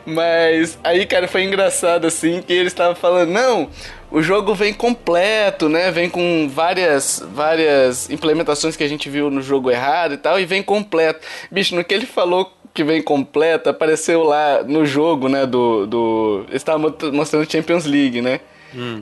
[0.06, 3.68] Mas aí, cara, foi engraçado assim que eles estavam falando, não,
[4.10, 5.90] o jogo vem completo, né?
[5.90, 10.44] Vem com várias várias implementações que a gente viu no jogo errado e tal, e
[10.44, 11.26] vem completo.
[11.50, 16.44] Bicho, no que ele falou que vem completo, apareceu lá no jogo, né, do do
[16.48, 18.40] eles estavam mostrando Champions League, né?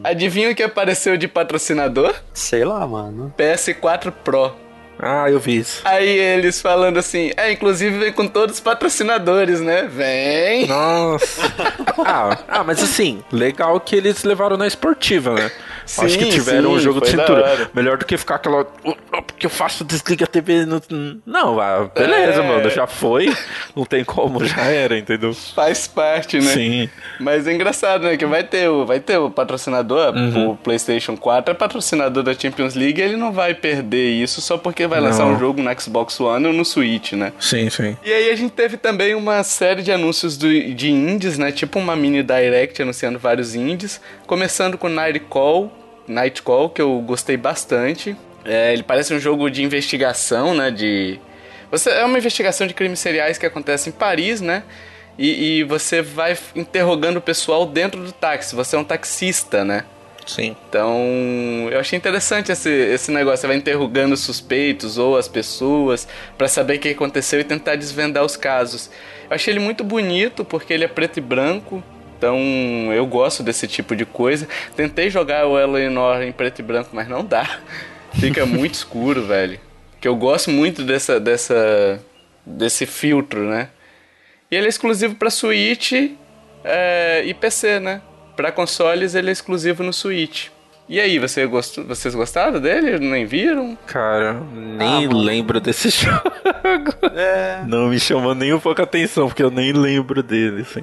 [0.05, 2.15] Adivinha o que apareceu de patrocinador?
[2.33, 3.35] Sei lá, mano.
[3.37, 4.53] PS4 Pro.
[4.99, 5.81] Ah, eu vi isso.
[5.85, 9.89] Aí eles falando assim, é, inclusive vem com todos os patrocinadores, né?
[9.91, 10.67] Vem.
[10.67, 11.43] Nossa.
[12.07, 15.51] Ah, ah, mas assim, legal que eles levaram na esportiva, né?
[15.87, 17.71] Sim, Acho que tiveram sim, um jogo de cintura.
[17.75, 18.67] Melhor do que ficar aquela.
[18.85, 20.65] "Oh, oh, porque eu faço desliga a TV.
[20.65, 20.81] No...
[21.27, 22.47] Não, ah, beleza, É.
[22.49, 22.71] mano.
[22.71, 23.33] Já foi.
[23.77, 25.35] Não tem como, já era, entendeu?
[25.35, 26.53] Faz parte, né?
[26.53, 26.89] Sim.
[27.21, 28.17] Mas é engraçado, né?
[28.17, 30.51] Que vai ter o, vai ter o patrocinador, Uhum.
[30.51, 34.87] o PlayStation 4 é patrocinador da Champions League, ele não vai perder isso só porque
[34.87, 35.35] vai lançar Não.
[35.35, 37.33] um jogo no Xbox One ou no Switch, né?
[37.39, 37.97] Sim, sim.
[38.05, 41.53] E aí a gente teve também uma série de anúncios do, de indies, né?
[41.53, 44.01] Tipo uma mini direct anunciando vários indies.
[44.27, 44.89] Começando com
[46.07, 48.17] Nightcall, que eu gostei bastante.
[48.45, 50.71] É, ele parece um jogo de investigação, né?
[50.71, 51.19] De...
[51.71, 54.63] Você, é uma investigação de crimes seriais que acontece em Paris, né?
[55.19, 58.55] E, e você vai interrogando o pessoal dentro do táxi.
[58.55, 59.85] Você é um taxista, né?
[60.27, 60.57] Sim.
[60.69, 60.99] Então,
[61.71, 63.39] eu achei interessante esse, esse negócio.
[63.39, 67.77] Você vai interrogando os suspeitos ou as pessoas pra saber o que aconteceu e tentar
[67.77, 68.91] desvendar os casos.
[69.29, 71.83] Eu achei ele muito bonito porque ele é preto e branco.
[72.25, 74.49] Então, eu gosto desse tipo de coisa.
[74.75, 77.59] Tentei jogar o Eleanor em preto e branco, mas não dá.
[78.19, 79.61] Fica muito escuro, velho.
[80.01, 82.01] que eu gosto muito dessa, dessa,
[82.47, 83.69] desse filtro, né?
[84.51, 85.93] E ele é exclusivo para Switch
[86.65, 88.01] é, e PC, né?
[88.35, 90.49] Para consoles ele é exclusivo no Switch.
[90.89, 92.99] E aí, você gostou, vocês gostaram dele?
[92.99, 93.77] Nem viram?
[93.87, 96.33] Cara, nem ah, lembro desse jogo.
[97.15, 97.63] É.
[97.67, 100.83] Não me chamou nem um pouco a atenção, porque eu nem lembro dele, assim.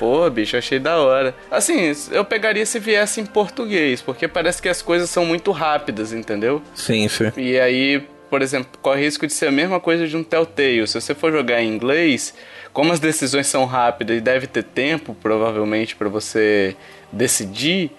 [0.00, 1.34] Pô, bicho, achei da hora.
[1.50, 6.14] Assim, eu pegaria se viesse em português, porque parece que as coisas são muito rápidas,
[6.14, 6.62] entendeu?
[6.74, 7.30] Sim, sim.
[7.36, 10.88] E aí, por exemplo, corre risco de ser a mesma coisa de um Telltale.
[10.88, 12.32] Se você for jogar em inglês,
[12.72, 16.74] como as decisões são rápidas e deve ter tempo, provavelmente, para você
[17.12, 17.90] decidir,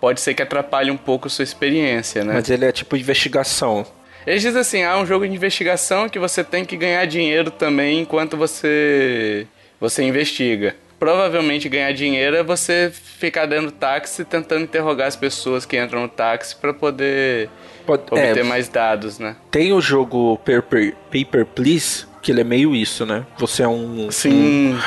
[0.00, 2.34] pode ser que atrapalhe um pouco a sua experiência, né?
[2.34, 3.84] Mas ele é tipo investigação.
[4.24, 8.02] Eles dizem assim, ah, um jogo de investigação que você tem que ganhar dinheiro também
[8.02, 9.48] enquanto você
[9.80, 10.76] você investiga.
[11.00, 16.08] Provavelmente ganhar dinheiro é você ficar dando táxi tentando interrogar as pessoas que entram no
[16.08, 17.48] táxi para poder
[17.86, 19.34] Pode, obter é, mais dados, né?
[19.50, 23.24] Tem o jogo Paper, Paper Please, que ele é meio isso, né?
[23.38, 24.78] Você é um, Sim.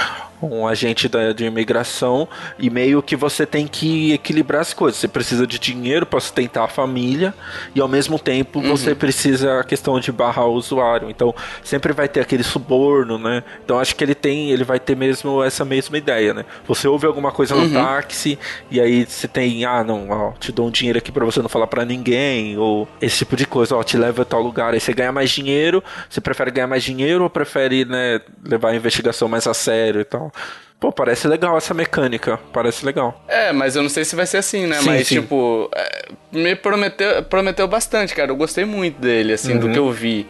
[0.47, 2.27] Um agente da, de imigração
[2.57, 4.99] e meio que você tem que equilibrar as coisas.
[4.99, 7.33] Você precisa de dinheiro para sustentar a família
[7.75, 8.69] e ao mesmo tempo uhum.
[8.69, 11.09] você precisa a questão de barrar o usuário.
[11.09, 13.43] Então sempre vai ter aquele suborno, né?
[13.63, 16.45] Então acho que ele tem, ele vai ter mesmo essa mesma ideia, né?
[16.67, 17.73] Você ouve alguma coisa no uhum.
[17.73, 18.37] táxi
[18.69, 21.49] e aí você tem, ah, não, ó, te dou um dinheiro aqui para você não
[21.49, 24.79] falar para ninguém ou esse tipo de coisa, ó, te leva a tal lugar, aí
[24.79, 25.83] você ganha mais dinheiro.
[26.09, 30.05] Você prefere ganhar mais dinheiro ou prefere, né, levar a investigação mais a sério e
[30.05, 30.31] tal?
[30.79, 32.37] Pô, parece legal essa mecânica.
[32.51, 33.23] Parece legal.
[33.27, 34.79] É, mas eu não sei se vai ser assim, né?
[34.79, 35.21] Sim, mas, sim.
[35.21, 38.31] tipo, é, me prometeu, prometeu bastante, cara.
[38.31, 39.59] Eu gostei muito dele, assim, uhum.
[39.59, 40.27] do que eu vi.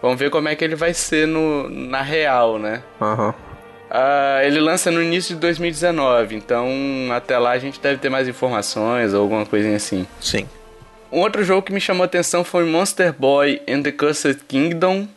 [0.00, 2.82] Vamos ver como é que ele vai ser no, na real, né?
[3.00, 3.26] Aham.
[3.26, 3.50] Uhum.
[3.90, 6.68] Uh, ele lança no início de 2019, então
[7.12, 10.06] até lá a gente deve ter mais informações ou alguma coisinha assim.
[10.20, 10.46] Sim.
[11.10, 15.08] Um outro jogo que me chamou a atenção foi Monster Boy and the Cursed Kingdom,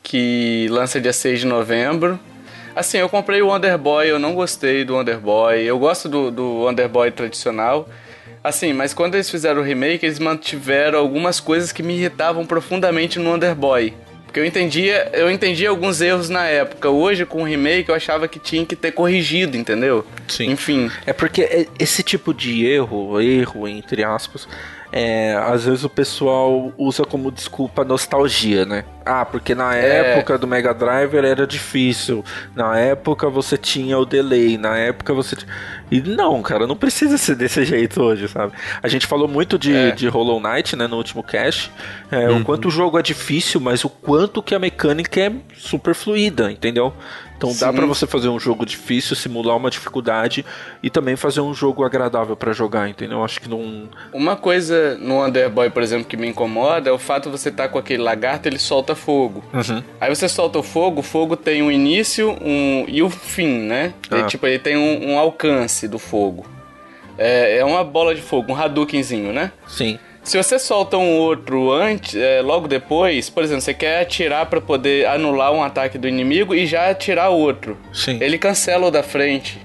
[0.00, 2.20] que lança dia 6 de novembro.
[2.74, 5.62] Assim, eu comprei o Wonder Boy, eu não gostei do Wonder Boy.
[5.62, 7.88] Eu gosto do, do Wonder Boy tradicional.
[8.42, 13.18] Assim, mas quando eles fizeram o remake, eles mantiveram algumas coisas que me irritavam profundamente
[13.18, 13.94] no Wonder Boy.
[14.24, 16.88] Porque eu entendia, eu entendia alguns erros na época.
[16.88, 20.06] Hoje, com o remake, eu achava que tinha que ter corrigido, entendeu?
[20.28, 20.52] Sim.
[20.52, 20.88] Enfim.
[21.04, 24.46] É porque esse tipo de erro, erro entre aspas,
[24.92, 28.84] é, às vezes o pessoal usa como desculpa nostalgia, né?
[29.04, 30.12] Ah, porque na é.
[30.12, 32.24] época do Mega Drive era difícil.
[32.54, 34.58] Na época você tinha o delay.
[34.58, 35.36] Na época você.
[35.90, 38.52] E não, cara, não precisa ser desse jeito hoje, sabe?
[38.82, 39.90] A gente falou muito de, é.
[39.90, 41.70] de Hollow Knight, né, no último cast.
[42.10, 42.40] É, uhum.
[42.40, 46.50] O quanto o jogo é difícil, mas o quanto que a mecânica é super fluida,
[46.50, 46.94] entendeu?
[47.40, 47.60] Então Sim.
[47.60, 50.44] dá para você fazer um jogo difícil, simular uma dificuldade
[50.82, 53.24] e também fazer um jogo agradável para jogar, entendeu?
[53.24, 53.88] Acho que não.
[54.12, 57.62] Uma coisa no Underboy, por exemplo, que me incomoda é o fato de você estar
[57.62, 59.42] tá com aquele lagarto, ele solta fogo.
[59.52, 59.82] Uhum.
[60.00, 63.60] Aí você solta o fogo, o fogo tem um início um e o um fim,
[63.62, 63.94] né?
[64.10, 64.18] Ah.
[64.18, 66.46] Ele, tipo, ele tem um, um alcance do fogo.
[67.18, 69.52] É, é uma bola de fogo, um Hadoukenzinho, né?
[69.66, 69.98] Sim.
[70.22, 74.60] Se você solta um outro antes, é, logo depois, por exemplo, você quer atirar para
[74.60, 77.76] poder anular um ataque do inimigo e já atirar outro.
[77.92, 78.18] Sim.
[78.20, 79.58] Ele cancela o da frente.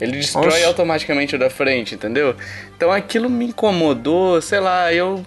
[0.00, 0.66] Ele destrói Nossa.
[0.66, 2.36] automaticamente o da frente, entendeu?
[2.76, 5.24] Então aquilo me incomodou, sei lá, eu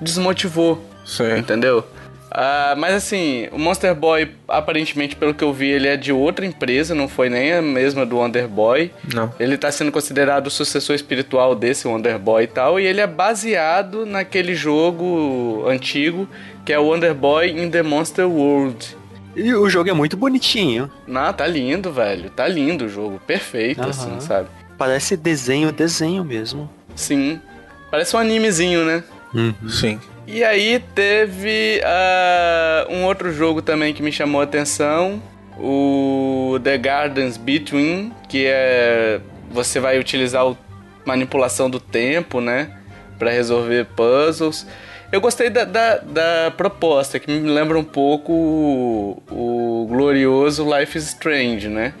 [0.00, 0.82] desmotivou.
[1.04, 1.38] Sim.
[1.38, 1.84] Entendeu?
[2.30, 6.46] Uh, mas assim, o Monster Boy, aparentemente, pelo que eu vi, ele é de outra
[6.46, 8.92] empresa, não foi nem a mesma do Wonder Boy.
[9.12, 9.34] Não.
[9.38, 13.06] Ele está sendo considerado o sucessor espiritual desse Wonder Boy e tal, e ele é
[13.06, 16.28] baseado naquele jogo antigo
[16.64, 18.96] que é o Wonder Boy in the Monster World.
[19.34, 20.90] E o jogo é muito bonitinho.
[21.06, 22.30] Não, tá lindo, velho.
[22.30, 23.20] Tá lindo o jogo.
[23.26, 23.88] Perfeito, uhum.
[23.88, 24.48] assim, sabe?
[24.76, 26.70] Parece desenho, desenho mesmo.
[26.94, 27.40] Sim.
[27.90, 29.02] Parece um animezinho, né?
[29.34, 29.68] Uhum.
[29.68, 30.00] Sim.
[30.26, 35.20] E aí teve uh, um outro jogo também que me chamou a atenção,
[35.58, 40.54] o The Gardens Between, que é você vai utilizar a
[41.04, 42.70] manipulação do tempo, né,
[43.18, 44.66] para resolver puzzles.
[45.10, 50.96] Eu gostei da, da, da, proposta, que me lembra um pouco o, o glorioso Life
[50.96, 51.92] is Strange, né?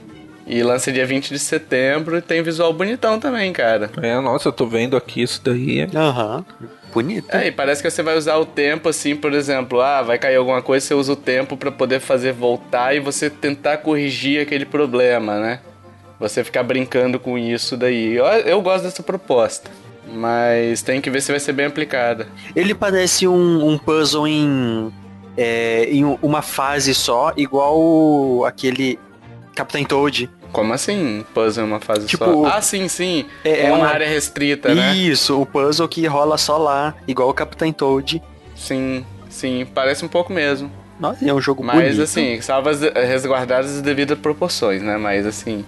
[0.46, 3.90] E lança dia 20 de setembro e tem visual bonitão também, cara.
[4.00, 5.88] É, nossa, eu tô vendo aqui isso daí.
[5.94, 6.44] Aham.
[6.60, 6.79] Uhum.
[6.92, 7.26] Bonito.
[7.30, 10.36] É, e parece que você vai usar o tempo assim, por exemplo, ah, vai cair
[10.36, 14.64] alguma coisa, você usa o tempo para poder fazer voltar e você tentar corrigir aquele
[14.64, 15.60] problema, né?
[16.18, 18.14] Você ficar brincando com isso daí.
[18.14, 19.70] Eu, eu gosto dessa proposta.
[20.12, 22.26] Mas tem que ver se vai ser bem aplicada.
[22.54, 24.92] Ele parece um, um puzzle em,
[25.36, 28.98] é, em uma fase só, igual aquele
[29.54, 31.24] Captain Toad como assim?
[31.34, 32.46] Puzzle é uma fase tipo, só?
[32.46, 33.26] Ah, sim, sim.
[33.44, 34.94] É, é uma, uma, área restrita, né?
[34.94, 38.22] Isso, o puzzle que rola só lá, igual o Captain Toad.
[38.54, 39.04] Sim.
[39.28, 40.70] sim, parece um pouco mesmo.
[40.98, 42.02] Nossa, é um jogo Mas bonito.
[42.02, 44.98] assim, salvas resguardadas as devidas proporções, né?
[44.98, 45.64] Mas assim,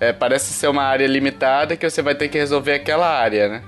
[0.00, 3.62] é, parece ser uma área limitada que você vai ter que resolver aquela área, né?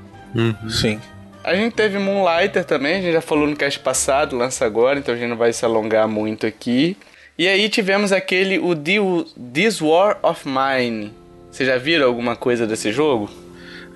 [0.70, 0.98] Sim.
[1.44, 5.14] A gente teve Moonlighter também, a gente já falou no cast passado, lança agora, então
[5.14, 6.96] a gente não vai se alongar muito aqui.
[7.42, 8.72] E aí tivemos aquele, o
[9.52, 11.12] This War of Mine.
[11.50, 13.28] Vocês já viram alguma coisa desse jogo?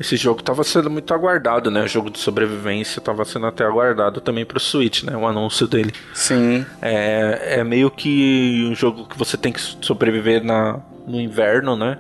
[0.01, 1.85] Esse jogo tava sendo muito aguardado, né?
[1.85, 5.17] O jogo de sobrevivência tava sendo até aguardado também pro Switch, né?
[5.17, 5.93] O anúncio dele.
[6.13, 6.67] Sim.
[6.83, 11.99] É, é meio que um jogo que você tem que sobreviver na, no inverno, né?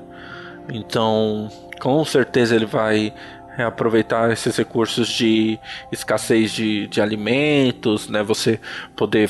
[0.68, 3.14] Então, com certeza ele vai
[3.56, 5.60] aproveitar esses recursos de
[5.92, 8.24] escassez de, de alimentos, né?
[8.24, 8.58] Você
[8.96, 9.28] poder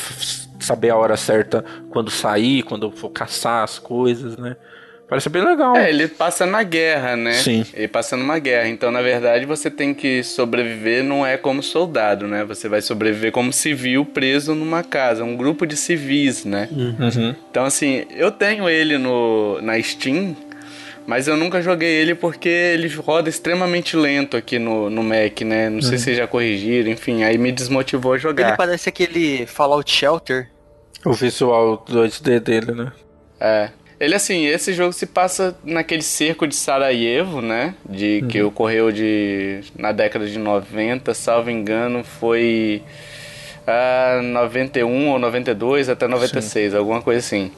[0.61, 4.57] saber a hora certa quando sair, quando for caçar as coisas, né?
[5.09, 5.77] Parece bem legal.
[5.77, 7.35] É, ele passa na guerra, né?
[7.35, 7.65] Sim.
[7.73, 8.69] Ele passa numa guerra.
[8.69, 12.45] Então, na verdade, você tem que sobreviver, não é como soldado, né?
[12.45, 16.69] Você vai sobreviver como civil preso numa casa, um grupo de civis, né?
[16.73, 17.35] Uhum.
[17.49, 20.37] Então, assim, eu tenho ele no, na Steam,
[21.07, 25.71] mas eu nunca joguei ele porque ele roda extremamente lento aqui no, no Mac, né?
[25.71, 28.57] Não sei se já corrigiram, enfim, aí me desmotivou a Ele jogar.
[28.57, 30.51] parece aquele Fallout Shelter.
[31.05, 32.93] O visual 2D dele, né?
[33.41, 33.71] É.
[33.99, 37.75] Ele, assim, esse jogo se passa naquele cerco de Sarajevo, né?
[37.89, 42.83] De, Que ocorreu de, na década de 90, salvo engano, foi
[43.67, 47.51] ah, 91 ou 92 até 96, alguma coisa assim.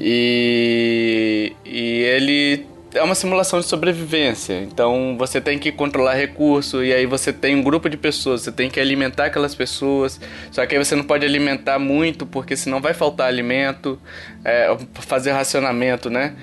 [0.00, 4.62] E, e ele é uma simulação de sobrevivência.
[4.62, 8.52] Então você tem que controlar recurso e aí você tem um grupo de pessoas, você
[8.52, 10.20] tem que alimentar aquelas pessoas.
[10.50, 13.98] Só que aí você não pode alimentar muito porque senão vai faltar alimento,
[14.44, 16.34] é, fazer racionamento, né?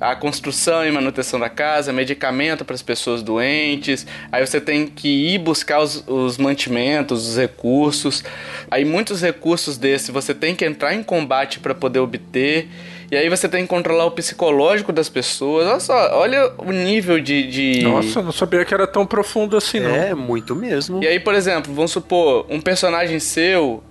[0.00, 4.06] A construção e manutenção da casa, medicamento para as pessoas doentes.
[4.32, 8.24] Aí você tem que ir buscar os, os mantimentos, os recursos.
[8.70, 12.68] Aí muitos recursos desses você tem que entrar em combate para poder obter.
[13.10, 15.66] E aí você tem que controlar o psicológico das pessoas.
[15.66, 17.42] Olha só, olha o nível de.
[17.48, 17.82] de...
[17.82, 19.90] Nossa, eu não sabia que era tão profundo assim, não.
[19.90, 21.02] É, muito mesmo.
[21.02, 23.82] E aí, por exemplo, vamos supor, um personagem seu.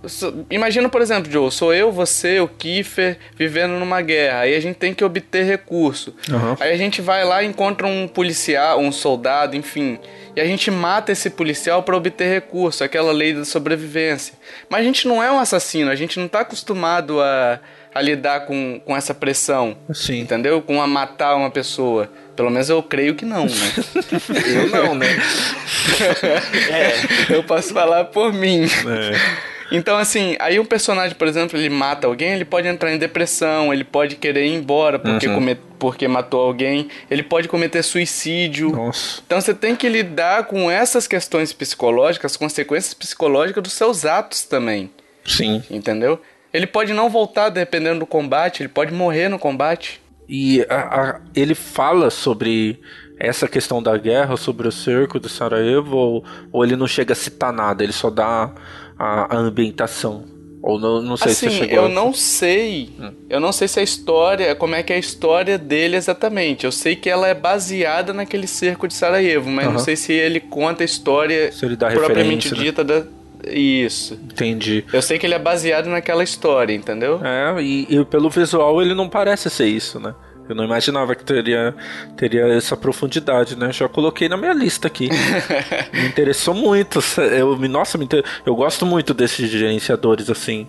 [0.50, 4.40] Imagina, por exemplo, Joe, sou eu, você, o Kiefer, vivendo numa guerra.
[4.40, 6.16] Aí a gente tem que obter recurso.
[6.32, 6.56] Aham.
[6.60, 10.00] Aí a gente vai lá e encontra um policial, um soldado, enfim.
[10.34, 14.36] E a gente mata esse policial para obter recurso, aquela lei da sobrevivência.
[14.70, 17.60] Mas a gente não é um assassino, a gente não tá acostumado a,
[17.94, 19.78] a lidar com, com essa pressão.
[19.94, 20.20] Sim.
[20.22, 20.62] Entendeu?
[20.62, 22.10] Com a matar uma pessoa.
[22.36, 23.52] Pelo menos eu creio que não, né?
[24.56, 25.08] eu não, né?
[27.30, 28.64] é, eu posso falar por mim.
[28.66, 29.50] É.
[29.72, 33.72] Então, assim, aí um personagem, por exemplo, ele mata alguém, ele pode entrar em depressão,
[33.72, 35.36] ele pode querer ir embora porque, Uhum.
[35.36, 38.72] come- porque matou alguém, ele pode cometer suicídio.
[38.72, 39.22] Nossa.
[39.26, 44.42] Então você tem que lidar com essas questões psicológicas, as consequências psicológicas dos seus atos
[44.44, 44.90] também,
[45.24, 45.62] Sim.
[45.70, 46.20] entendeu?
[46.54, 50.02] Ele pode não voltar dependendo do combate, ele pode morrer no combate.
[50.28, 52.80] E a- a- ele fala sobre
[53.20, 57.16] essa questão da guerra, sobre o cerco de Sarajevo, ou, ou ele não chega a
[57.16, 58.52] citar nada, ele só dá
[58.98, 60.24] a, a ambientação.
[60.62, 62.90] Ou não, não sei se assim, você chegou eu a- não sei.
[63.00, 63.12] Hum.
[63.30, 66.66] Eu não sei se a história, como é que é a história dele exatamente.
[66.66, 70.40] Eu sei que ela é baseada naquele cerco de Sarajevo, mas não sei se ele
[70.42, 72.64] conta a história Se ele dá propriamente referência, né?
[72.64, 73.19] dita da
[73.52, 74.14] isso.
[74.14, 74.84] Entendi.
[74.92, 77.20] Eu sei que ele é baseado naquela história, entendeu?
[77.24, 80.14] É, e, e pelo visual ele não parece ser isso, né?
[80.48, 81.76] Eu não imaginava que teria,
[82.18, 83.72] teria essa profundidade, né?
[83.72, 85.08] Já coloquei na minha lista aqui.
[85.94, 87.00] me interessou muito.
[87.22, 90.68] Eu, me- nossa, me inter- eu gosto muito desses gerenciadores, assim.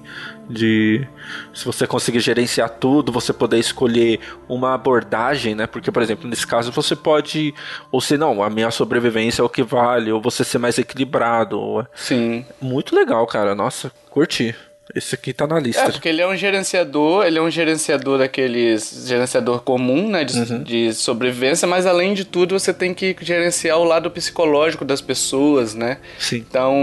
[0.50, 1.06] De
[1.54, 5.66] se você conseguir gerenciar tudo, você poder escolher uma abordagem, né?
[5.66, 7.54] Porque, por exemplo, nesse caso você pode.
[7.92, 11.58] Ou se não, a minha sobrevivência é o que vale, ou você ser mais equilibrado.
[11.60, 12.44] ou- Sim.
[12.60, 13.54] Muito legal, cara.
[13.54, 14.54] Nossa, curti.
[14.92, 15.82] Esse aqui tá na lista.
[15.82, 19.04] É, porque ele é um gerenciador, ele é um gerenciador daqueles.
[19.06, 20.24] gerenciador comum, né?
[20.24, 20.62] De, Uhum.
[20.64, 25.76] de sobrevivência, mas além de tudo, você tem que gerenciar o lado psicológico das pessoas,
[25.76, 25.98] né?
[26.18, 26.38] Sim.
[26.38, 26.74] Então,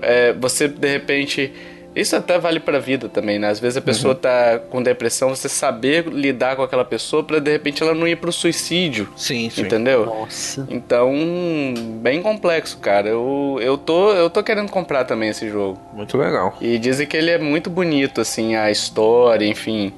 [0.00, 1.52] é, você de repente.
[1.96, 3.48] Isso até vale pra vida também, né?
[3.48, 4.20] Às vezes a pessoa Uhum.
[4.20, 8.16] tá com depressão, você saber lidar com aquela pessoa pra de repente ela não ir
[8.16, 9.08] pro suicídio.
[9.16, 9.62] Sim, sim.
[9.62, 10.04] Entendeu?
[10.04, 10.66] Nossa.
[10.70, 11.10] Então,
[12.02, 13.08] bem complexo, cara.
[13.08, 15.80] Eu, eu, tô, eu tô querendo comprar também esse jogo.
[15.94, 16.56] Muito legal.
[16.60, 19.90] E dizem que ele é muito bonito, assim, a história, enfim.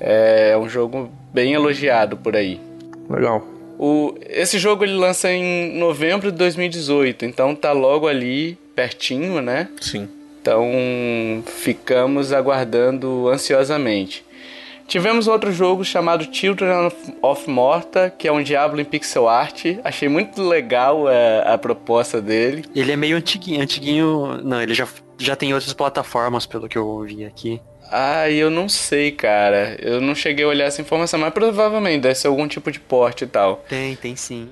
[0.00, 2.60] É um jogo bem elogiado por aí.
[3.08, 3.46] Legal.
[3.78, 9.68] O, esse jogo ele lança em novembro de 2018, então tá logo ali, pertinho, né?
[9.80, 10.08] Sim.
[10.42, 14.24] Então ficamos aguardando ansiosamente.
[14.88, 16.90] Tivemos outro jogo chamado Children
[17.22, 19.64] of Morta, que é um Diablo em pixel art.
[19.84, 22.64] Achei muito legal a, é, a proposta dele.
[22.74, 24.40] Ele é meio antiguinho, antiguinho.
[24.42, 24.86] Não, ele já,
[25.16, 27.60] já tem outras plataformas, pelo que eu vi aqui.
[27.90, 29.76] Ah, eu não sei, cara.
[29.80, 33.24] Eu não cheguei a olhar essa informação, mas provavelmente deve ser algum tipo de porte
[33.24, 33.64] e tal.
[33.68, 34.48] Tem, tem sim.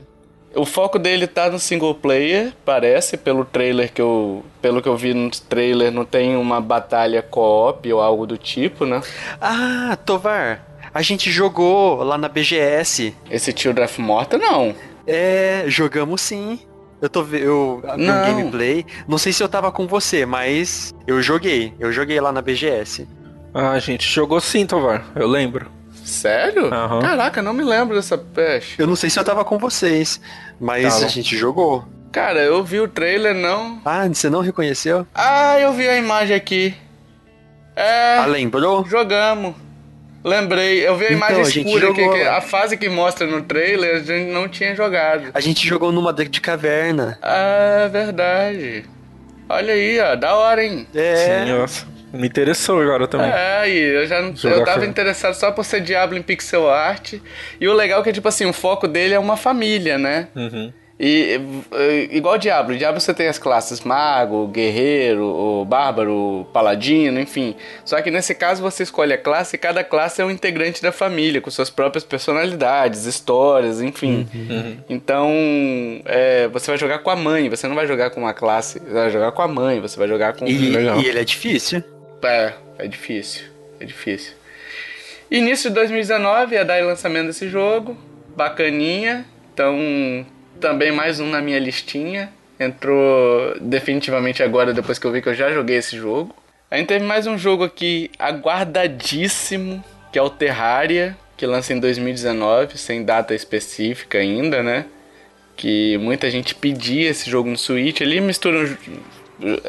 [0.54, 4.44] O foco dele tá no single player, parece, pelo trailer que eu.
[4.60, 8.84] Pelo que eu vi no trailer, não tem uma batalha co-op ou algo do tipo,
[8.84, 9.00] né?
[9.40, 13.14] Ah, Tovar, a gente jogou lá na BGS.
[13.30, 14.74] Esse Tio Draft Morta, não.
[15.06, 16.58] É, jogamos sim.
[17.00, 18.84] Eu tô eu vi um gameplay.
[19.08, 21.72] Não sei se eu tava com você, mas eu joguei.
[21.78, 23.08] Eu joguei lá na BGS.
[23.54, 25.06] Ah, a gente jogou sim, Tovar.
[25.14, 25.70] Eu lembro.
[26.04, 26.64] Sério?
[26.64, 27.00] Uhum.
[27.00, 28.78] Caraca, não me lembro dessa peste.
[28.78, 30.20] Eu não sei se eu tava com vocês,
[30.60, 31.84] mas tá a gente jogou.
[32.12, 33.80] Cara, eu vi o trailer, não.
[33.84, 35.06] Ah, você não reconheceu?
[35.14, 36.74] Ah, eu vi a imagem aqui.
[37.76, 38.18] É.
[38.18, 38.84] Ah, lembrou?
[38.84, 39.54] Jogamos.
[40.22, 42.12] Lembrei, eu vi a então, imagem a escura jogou...
[42.12, 45.30] que, a fase que mostra no trailer a gente não tinha jogado.
[45.32, 47.18] A gente jogou numa de caverna.
[47.22, 48.84] Ah, verdade.
[49.48, 50.86] Olha aí, ó, da hora, hein?
[50.94, 51.44] É.
[51.44, 51.86] Sim, nossa.
[52.12, 53.30] Me interessou agora também.
[53.30, 57.14] É, e eu já não, eu tava interessado só por ser Diablo em pixel art.
[57.60, 60.28] E o legal é que, tipo assim, o foco dele é uma família, né?
[60.34, 60.72] Uhum.
[61.02, 61.40] E
[62.10, 67.56] igual Diablo, Diablo você tem as classes mago, guerreiro, o bárbaro, paladino, enfim.
[67.86, 70.92] Só que nesse caso você escolhe a classe e cada classe é um integrante da
[70.92, 74.28] família, com suas próprias personalidades, histórias, enfim.
[74.34, 74.46] Uhum.
[74.50, 74.76] uhum.
[74.90, 75.30] Então
[76.04, 78.92] é, você vai jogar com a mãe, você não vai jogar com uma classe, você
[78.92, 80.46] vai jogar com a mãe, você vai jogar com.
[80.46, 81.82] E, e ele é difícil.
[82.22, 83.44] É, é difícil.
[83.78, 84.34] É difícil.
[85.30, 87.96] Início de 2019 ia dar lançamento desse jogo.
[88.36, 89.24] Bacaninha.
[89.52, 90.26] Então,
[90.60, 92.32] também mais um na minha listinha.
[92.58, 96.34] Entrou definitivamente agora, depois que eu vi que eu já joguei esse jogo.
[96.70, 101.80] A gente teve mais um jogo aqui aguardadíssimo, que é o Terraria, que lança em
[101.80, 104.84] 2019, sem data específica ainda, né?
[105.56, 108.00] Que muita gente pedia esse jogo no Switch.
[108.00, 108.78] Ele mistura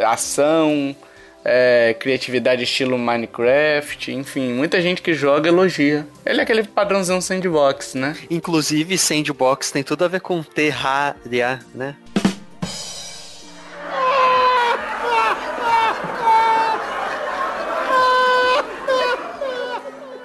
[0.06, 0.96] ação,
[1.44, 6.08] é, criatividade estilo Minecraft, enfim, muita gente que joga elogia.
[6.26, 8.16] Ele é aquele padrãozão sandbox, né?
[8.30, 11.96] Inclusive, sandbox tem tudo a ver com Terraria, né?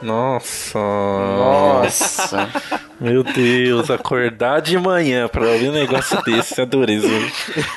[0.07, 0.78] Nossa.
[0.78, 2.48] Nossa.
[3.00, 7.09] Meu Deus, acordar de manhã pra ouvir um negócio desse é dureza.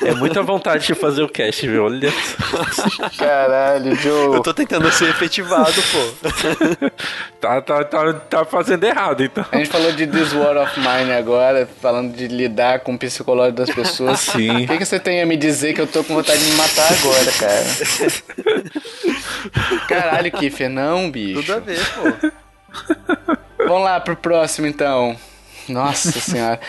[0.02, 1.84] É muita vontade de fazer o cast, viu?
[1.84, 2.10] Olha.
[3.18, 4.36] Caralho, Joe.
[4.36, 6.30] Eu tô tentando ser efetivado, pô.
[7.40, 9.44] tá, tá, tá, tá fazendo errado, então.
[9.50, 13.58] A gente falou de This War of Mine agora, falando de lidar com o psicológico
[13.58, 14.20] das pessoas.
[14.20, 14.64] Sim.
[14.64, 16.56] O que, que você tem a me dizer que eu tô com vontade de me
[16.56, 17.66] matar agora, cara?
[19.88, 21.42] Caralho, Kiffer, não, bicho.
[21.42, 22.19] Tudo a ver, pô.
[23.58, 25.16] Vamos lá pro próximo então.
[25.68, 26.60] Nossa senhora.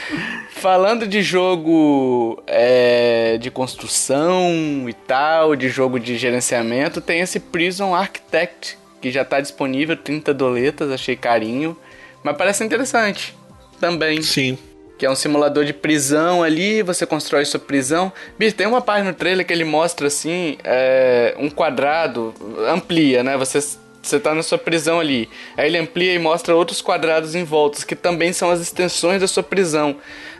[0.56, 7.96] Falando de jogo é, de construção e tal, de jogo de gerenciamento, tem esse Prison
[7.96, 11.76] Architect, que já tá disponível, 30 doletas, achei carinho.
[12.24, 13.36] Mas parece interessante
[13.80, 14.22] também.
[14.22, 14.58] Sim.
[14.98, 18.14] Que é um simulador de prisão ali, você constrói sua prisão.
[18.38, 22.32] Bicho, tem uma parte no trailer que ele mostra assim, é, um quadrado,
[22.70, 23.36] amplia, né?
[23.36, 23.60] Você
[24.02, 25.30] você tá na sua prisão ali.
[25.56, 29.28] Aí ele amplia e mostra outros quadrados em volta, que também são as extensões da
[29.28, 29.98] sua prisão.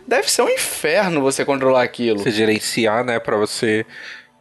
[0.08, 2.20] Deve ser um inferno você controlar aquilo.
[2.20, 3.86] Você gerenciar, né, para você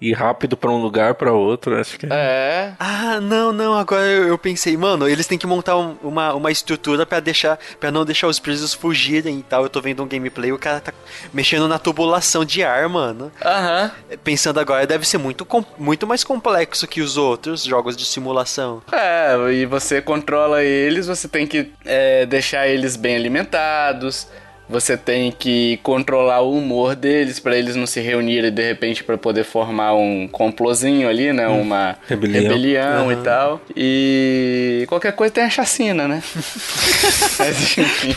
[0.00, 2.06] ir rápido para um lugar para outro, acho que.
[2.10, 2.72] É.
[2.78, 6.50] Ah, não, não, agora eu, eu pensei, mano, eles têm que montar um, uma, uma
[6.50, 9.64] estrutura para deixar para não deixar os presos fugirem e tal.
[9.64, 10.92] Eu tô vendo um gameplay, o cara tá
[11.32, 13.30] mexendo na tubulação de ar, mano.
[13.44, 13.90] Aham.
[14.24, 15.46] Pensando agora, deve ser muito,
[15.78, 18.82] muito mais complexo que os outros jogos de simulação.
[18.92, 24.26] É, e você controla eles, você tem que é, deixar eles bem alimentados
[24.70, 29.18] você tem que controlar o humor deles para eles não se reunirem de repente para
[29.18, 31.48] poder formar um complozinho ali, né?
[31.48, 33.12] Hum, Uma rebelião, rebelião uhum.
[33.12, 33.60] e tal.
[33.76, 36.22] E qualquer coisa tem a chacina, né?
[37.38, 38.14] mas enfim.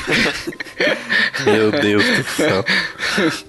[1.46, 2.66] Meu Deus do céu.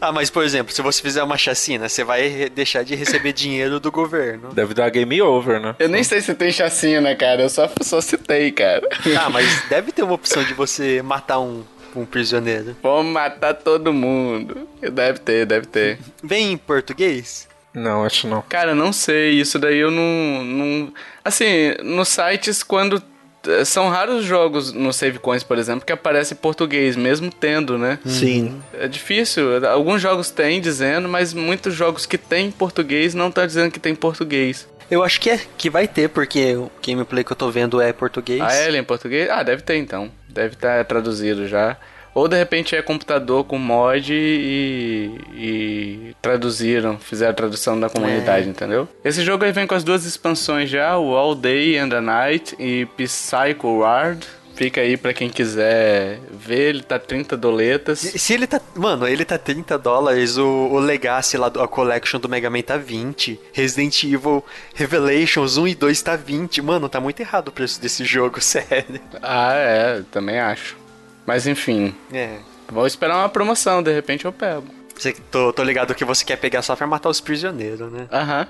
[0.00, 3.78] Ah, mas por exemplo, se você fizer uma chacina, você vai deixar de receber dinheiro
[3.78, 4.52] do governo.
[4.52, 5.74] Deve dar game over, né?
[5.78, 7.42] Eu nem sei se tem chacina, cara.
[7.42, 8.88] Eu só, só citei, cara.
[9.18, 11.62] Ah, mas deve ter uma opção de você matar um
[11.96, 12.76] um prisioneiro.
[12.82, 14.68] Vamos matar todo mundo.
[14.80, 15.98] Deve ter, deve ter.
[16.22, 17.48] Vem em português?
[17.74, 18.42] Não, acho não.
[18.42, 19.32] Cara, não sei.
[19.32, 20.44] Isso daí eu não.
[20.44, 20.92] não...
[21.24, 23.02] Assim, nos sites, quando.
[23.46, 27.76] Eh, são raros jogos no Save Coins, por exemplo, que aparece em português, mesmo tendo,
[27.76, 27.98] né?
[28.06, 28.62] Sim.
[28.72, 29.66] É difícil.
[29.66, 33.94] Alguns jogos têm dizendo, mas muitos jogos que tem português não tá dizendo que tem
[33.94, 34.68] português.
[34.90, 37.92] Eu acho que é que vai ter, porque o gameplay que eu tô vendo é
[37.92, 38.40] português.
[38.40, 39.28] Ah, é ele é em português?
[39.30, 40.10] Ah, deve ter então.
[40.28, 41.76] Deve estar tá traduzido já.
[42.14, 48.46] Ou de repente é computador com mod e, e traduziram, fizeram a tradução da comunidade,
[48.46, 48.50] é.
[48.50, 48.88] entendeu?
[49.04, 52.54] Esse jogo aí vem com as duas expansões já, o All Day and the Night
[52.56, 54.24] e Psycho Ward.
[54.54, 57.98] Fica aí pra quem quiser ver, ele tá 30 doletas.
[57.98, 58.60] Se, se ele tá.
[58.76, 62.76] Mano, ele tá 30 dólares, o, o Legacy lá, a Collection do Mega Man tá
[62.76, 63.40] 20.
[63.52, 64.44] Resident Evil
[64.74, 66.62] Revelations 1 e 2 tá 20.
[66.62, 69.00] Mano, tá muito errado o preço desse jogo, sério.
[69.20, 70.76] Ah, é, também acho.
[71.26, 71.92] Mas enfim.
[72.12, 72.36] É.
[72.68, 74.66] Vou esperar uma promoção, de repente eu pego.
[74.96, 78.06] Você, tô, tô ligado que você quer pegar só pra matar os prisioneiros, né?
[78.12, 78.46] Aham.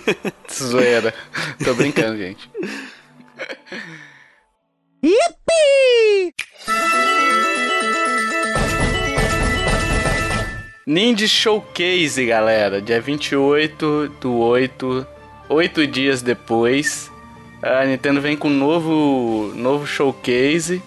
[0.52, 1.14] Zoeira.
[1.64, 2.50] tô brincando, gente.
[5.02, 6.34] Yippee!
[10.86, 12.80] Ninja Showcase, galera.
[12.80, 15.06] Dia 28 do 8,
[15.48, 17.10] 8 dias depois.
[17.62, 20.82] A Nintendo vem com um novo, novo showcase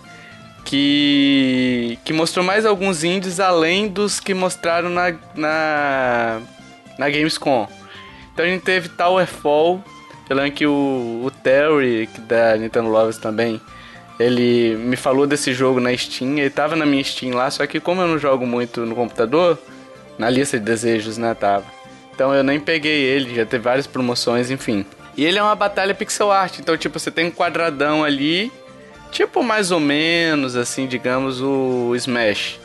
[0.63, 6.41] que, que mostrou mais alguns indies além dos que mostraram na, na,
[6.97, 7.67] na Gamescom.
[8.33, 9.83] Então a gente teve Towerfall,
[10.29, 13.59] eu lembro que o, o Terry, da Nintendo Lovers também,
[14.19, 17.79] ele me falou desse jogo na Steam, ele tava na minha Steam lá, só que
[17.79, 19.57] como eu não jogo muito no computador,
[20.17, 21.65] na lista de desejos, né, tava.
[22.13, 24.85] Então eu nem peguei ele, já teve várias promoções, enfim.
[25.15, 28.51] E ele é uma batalha pixel art, então tipo, você tem um quadradão ali
[29.11, 32.59] Tipo mais ou menos assim, digamos, o Smash.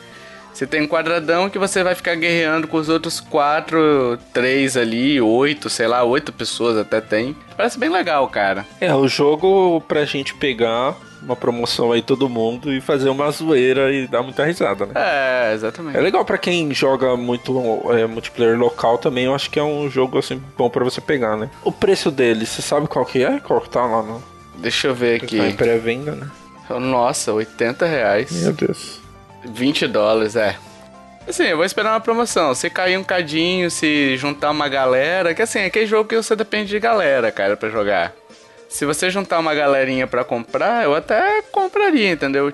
[0.52, 5.20] Você tem um quadradão que você vai ficar guerreando com os outros quatro, três ali,
[5.20, 7.34] oito, sei lá, oito pessoas até tem.
[7.56, 8.64] Parece bem legal, cara.
[8.80, 10.94] É, o jogo pra gente pegar
[11.24, 14.92] uma promoção aí todo mundo e fazer uma zoeira e dar muita risada, né?
[14.94, 15.96] É, exatamente.
[15.96, 19.90] É legal para quem joga muito é, multiplayer local também, eu acho que é um
[19.90, 21.50] jogo assim bom para você pegar, né?
[21.62, 23.40] O preço dele, você sabe qual que é?
[23.40, 24.22] Qual que tá lá no
[24.56, 25.36] Deixa eu ver aqui.
[25.36, 26.30] Tá em pré-venda, né?
[26.70, 28.30] Nossa, 80 reais.
[28.42, 29.00] Meu Deus.
[29.44, 30.56] 20 dólares, é.
[31.28, 32.54] Assim, eu vou esperar uma promoção.
[32.54, 35.34] Se cair um cadinho, se juntar uma galera.
[35.34, 38.12] Que assim, é aquele jogo que você depende de galera, cara, para jogar.
[38.74, 42.52] Se você juntar uma galerinha para comprar, eu até compraria, entendeu?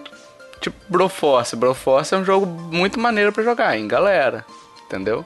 [0.60, 1.56] Tipo Broforce.
[1.56, 4.44] Broforce é um jogo muito maneiro para jogar, em galera.
[4.84, 5.24] Entendeu?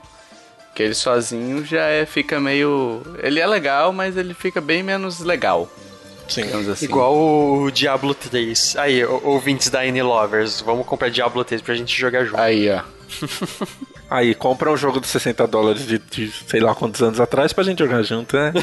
[0.73, 3.03] Que ele sozinho já é, fica meio.
[3.21, 5.69] Ele é legal, mas ele fica bem menos legal.
[6.29, 6.45] Sim.
[6.71, 6.85] Assim.
[6.85, 8.77] Igual o Diablo 3.
[8.77, 12.41] Aí, ouvintes da N Lovers, vamos comprar Diablo 3 pra gente jogar junto.
[12.41, 12.83] Aí, ó.
[14.11, 17.65] Aí, compra um jogo de 60 dólares de, de, sei lá quantos anos atrás pra
[17.65, 18.53] gente jogar junto, né?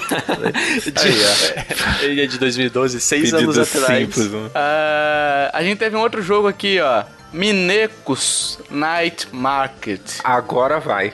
[2.01, 3.99] Aí, Ele é de 2012, seis Pedido anos atrás.
[3.99, 4.47] Simples, né?
[4.47, 7.03] uh, a gente teve um outro jogo aqui, ó.
[7.33, 10.01] Minecos Night Market.
[10.23, 11.13] Agora vai.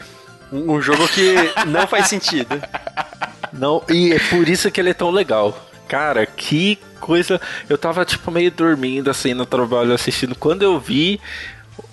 [0.51, 1.35] Um, um jogo que
[1.67, 2.61] não faz sentido.
[3.53, 5.67] Não, e é por isso que ele é tão legal.
[5.87, 7.39] Cara, que coisa.
[7.69, 10.35] Eu tava, tipo, meio dormindo assim no trabalho assistindo.
[10.35, 11.19] Quando eu vi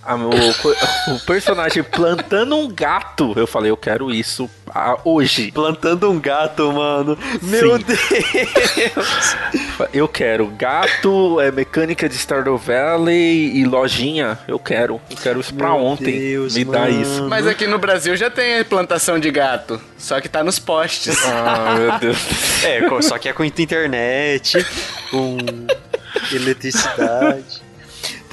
[0.05, 3.33] a, o, o, personagem plantando um gato.
[3.37, 5.51] Eu falei, eu quero isso a, hoje.
[5.51, 7.19] Plantando um gato, mano.
[7.43, 7.85] Meu Sim.
[7.85, 9.37] Deus!
[9.93, 14.39] Eu quero gato, é, mecânica de Stardew Valley e lojinha.
[14.47, 15.01] Eu quero.
[15.11, 16.19] Eu quero isso pra Meu ontem.
[16.19, 16.79] Deus, Me mano.
[16.79, 17.29] dá isso.
[17.29, 19.81] Mas aqui no Brasil já tem plantação de gato.
[19.97, 21.19] Só que tá nos postes.
[21.25, 22.19] Ah, meu Deus.
[22.65, 24.65] É, só que é com internet,
[25.11, 25.39] com
[26.33, 27.64] eletricidade.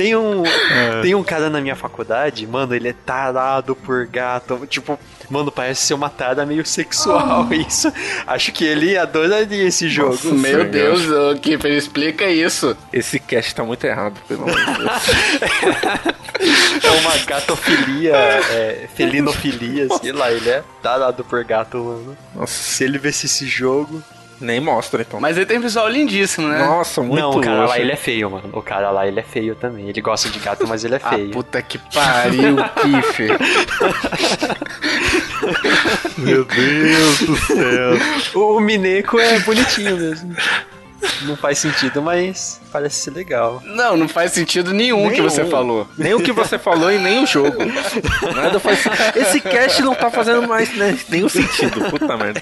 [0.02, 1.02] Tem um, é.
[1.04, 4.66] tem um cara na minha faculdade, mano, ele é tarado por gato.
[4.66, 5.00] Tipo,
[5.30, 7.54] mano, parece ser uma tara meio sexual oh.
[7.54, 7.94] isso.
[8.26, 10.14] Acho que ele adoraria esse jogo.
[10.14, 12.76] Nossa, meu Deus, Deus Kiffer, explica isso.
[12.92, 15.02] Esse cast tá muito errado, pelo amor de Deus.
[16.84, 22.18] é uma gatofilia, é, felinofilia, sei lá, ele é tarado por gato, mano.
[22.34, 22.54] Nossa.
[22.54, 24.02] Se ele visse esse jogo.
[24.42, 25.20] Nem mostra, então.
[25.20, 26.60] Mas ele tem visual lindíssimo, né?
[26.60, 28.50] Nossa, muito Não, o cara lá ele é feio, mano.
[28.52, 29.88] O cara lá ele é feio também.
[29.88, 31.30] Ele gosta de gato, mas ele é ah, feio.
[31.30, 33.28] Ah, puta que pariu, Kiff.
[36.18, 37.94] Meu Deus do céu.
[38.34, 40.36] O, o Mineco é bonitinho mesmo.
[41.24, 43.62] Não faz sentido, mas parece ser legal.
[43.66, 45.12] Não, não faz sentido nenhum, nenhum.
[45.12, 45.88] que você falou.
[45.98, 47.58] Nem o que você falou e nem o jogo.
[48.36, 48.84] Nada faz
[49.16, 51.90] Esse cast não tá fazendo mais né, nenhum sentido.
[51.90, 52.42] Puta merda.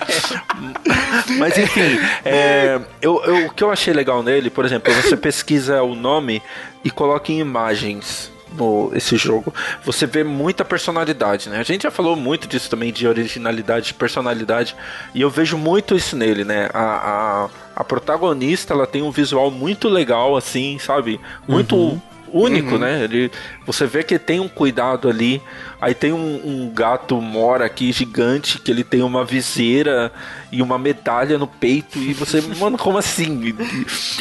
[1.38, 5.82] Mas enfim, é, eu, eu, o que eu achei legal nele, por exemplo, você pesquisa
[5.82, 6.42] o nome
[6.84, 9.54] e coloca em imagens no esse jogo,
[9.84, 11.60] você vê muita personalidade, né?
[11.60, 14.76] A gente já falou muito disso também de originalidade, de personalidade,
[15.14, 16.70] e eu vejo muito isso nele, né?
[16.74, 17.50] A, a,
[17.80, 21.18] a protagonista, ela tem um visual muito legal, assim, sabe?
[21.48, 22.02] Muito uhum.
[22.30, 22.80] único, uhum.
[22.80, 23.06] né?
[23.06, 23.32] Ele,
[23.66, 25.42] você vê que tem um cuidado ali.
[25.80, 30.12] Aí tem um, um, gato mora aqui gigante que ele tem uma viseira
[30.52, 33.56] e uma medalha no peito e você, mano, como assim?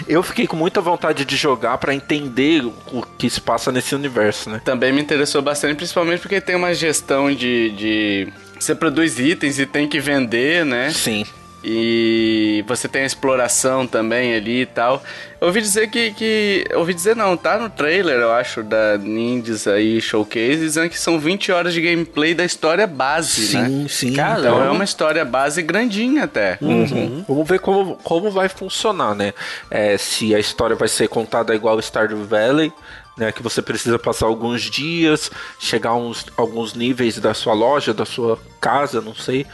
[0.07, 4.51] Eu fiquei com muita vontade de jogar para entender o que se passa nesse universo,
[4.51, 4.63] né?
[4.65, 9.67] Também me interessou bastante, principalmente porque tem uma gestão de, de você produz itens e
[9.67, 10.91] tem que vender, né?
[10.91, 11.27] Sim.
[11.63, 15.03] E você tem a exploração também ali e tal.
[15.41, 16.65] Eu ouvi dizer que, que.
[16.75, 21.19] Ouvi dizer não, tá no trailer, eu acho, da Ninjas aí Showcase, dizendo que são
[21.19, 23.67] 20 horas de gameplay da história base, sim, né?
[23.67, 24.09] Sim, sim.
[24.13, 26.59] Então é uma história base grandinha até.
[26.61, 26.83] Uhum.
[26.83, 27.25] Uhum.
[27.27, 29.33] Vamos ver como, como vai funcionar, né?
[29.71, 32.73] É, se a história vai ser contada igual Stardew Valley.
[33.17, 35.29] Né, que você precisa passar alguns dias,
[35.59, 39.45] chegar a uns, alguns níveis da sua loja, da sua casa, não sei,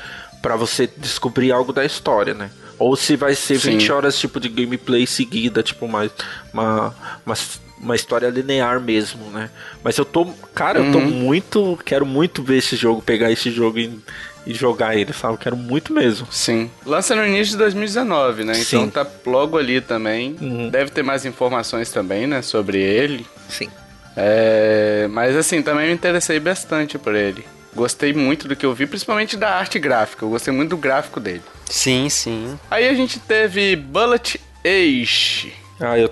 [0.45, 2.51] para você descobrir algo da história, né?
[2.79, 3.79] Ou se vai ser Sim.
[3.79, 6.11] 20 horas tipo de gameplay seguida, tipo uma,
[6.53, 7.35] uma, uma,
[7.81, 9.49] uma história linear mesmo, né?
[9.83, 10.27] Mas eu tô.
[10.55, 10.87] Cara, uhum.
[10.87, 11.07] eu tô uhum.
[11.07, 11.79] muito.
[11.83, 13.99] Quero muito ver esse jogo, pegar esse jogo e,
[14.47, 15.39] e jogar ele, sabe?
[15.39, 16.27] Quero muito mesmo.
[16.31, 16.71] Sim.
[16.85, 18.53] Lança no início de 2019, né?
[18.53, 18.77] Sim.
[18.83, 20.37] Então tá logo ali também.
[20.39, 20.69] Uhum.
[20.69, 22.43] Deve ter mais informações também, né?
[22.43, 23.25] Sobre ele.
[23.49, 23.71] Sim.
[24.15, 27.47] É, mas assim, também me interessei bastante por ele.
[27.75, 30.25] Gostei muito do que eu vi, principalmente da arte gráfica.
[30.25, 31.43] Eu gostei muito do gráfico dele.
[31.69, 32.59] Sim, sim.
[32.71, 35.53] Aí a gente teve Bullet Age.
[35.81, 36.09] Ah, eu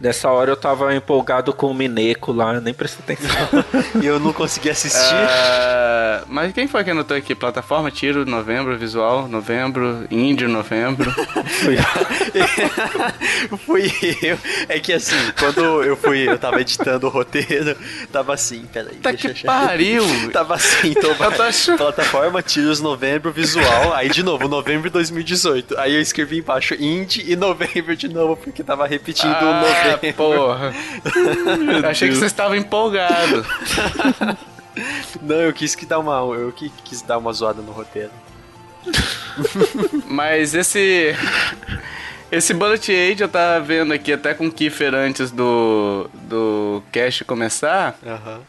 [0.00, 3.64] Nessa hora eu tava empolgado com o Mineco lá, eu nem prestei atenção.
[4.02, 5.14] e eu não consegui assistir.
[5.14, 7.34] Uh, mas quem foi que anotou aqui?
[7.34, 11.10] Plataforma, tiro, novembro, visual, novembro, índio, novembro.
[11.62, 13.58] fui eu.
[13.58, 14.38] fui eu.
[14.68, 17.76] É que assim, quando eu fui, eu tava editando o roteiro,
[18.12, 18.96] tava assim, peraí.
[18.96, 20.04] Tá que pariu!
[20.32, 21.12] tava assim, então
[21.42, 21.78] achando...
[21.78, 25.78] plataforma, tiros, novembro, visual, aí de novo, novembro de 2018.
[25.78, 30.12] Aí eu escrevi embaixo indie e novembro de novo, porque tava repetindo ah, novembro.
[30.14, 30.74] porra.
[31.88, 33.44] Achei que você estava empolgado.
[35.22, 38.10] Não, eu quis que dar uma, eu quis dar uma zoada no roteiro.
[40.06, 41.14] Mas esse
[42.30, 47.24] esse Bullet Age eu tava vendo aqui até com o Kiefer antes do do cast
[47.24, 47.98] começar.
[48.02, 48.40] Uhum.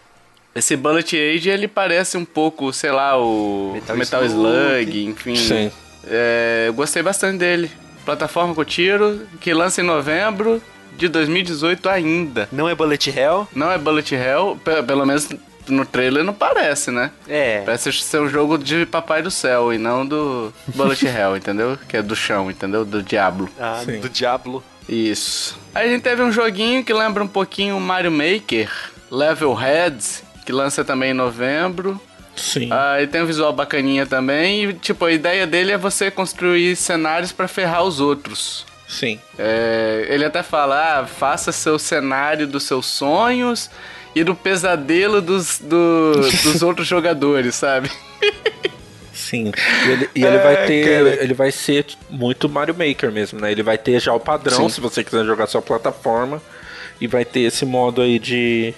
[0.54, 5.36] Esse Bullet Age ele parece um pouco, sei lá, o Metal, Metal Slug, Slug, enfim.
[5.36, 5.72] Sim.
[6.08, 7.70] É, eu gostei bastante dele.
[8.06, 10.62] Plataforma com tiro, que lança em novembro
[10.98, 12.50] de 2018 ainda.
[12.52, 13.48] Não é Bullet Hell?
[13.54, 15.30] Não é Bullet Hell, pelo menos
[15.68, 17.12] no trailer não parece, né?
[17.28, 17.62] É.
[17.66, 21.78] Parece ser um jogo de Papai do Céu e não do Bullet Hell, entendeu?
[21.88, 22.86] Que é do chão, entendeu?
[22.86, 23.50] Do Diablo.
[23.60, 24.00] Ah, Sim.
[24.00, 24.64] do Diablo.
[24.88, 25.58] Isso.
[25.74, 28.70] Aí a gente teve um joguinho que lembra um pouquinho o Mario Maker,
[29.10, 32.00] Level Heads, que lança também em novembro.
[32.36, 32.70] Sim.
[32.72, 34.66] Aí tem um visual bacaninha também.
[34.66, 38.66] E, tipo, a ideia dele é você construir cenários para ferrar os outros.
[38.96, 39.20] Sim.
[39.38, 43.70] É, ele até fala: ah, faça seu cenário dos seus sonhos
[44.16, 47.92] e do pesadelo dos, do, dos outros jogadores, sabe?
[49.14, 49.52] Sim.
[49.86, 50.86] E ele, e ele é, vai ter.
[50.86, 51.24] Cara.
[51.24, 53.52] Ele vai ser muito Mario Maker mesmo, né?
[53.52, 54.70] Ele vai ter já o padrão, Sim.
[54.70, 56.42] se você quiser jogar sua plataforma.
[57.02, 58.74] E vai ter esse modo aí de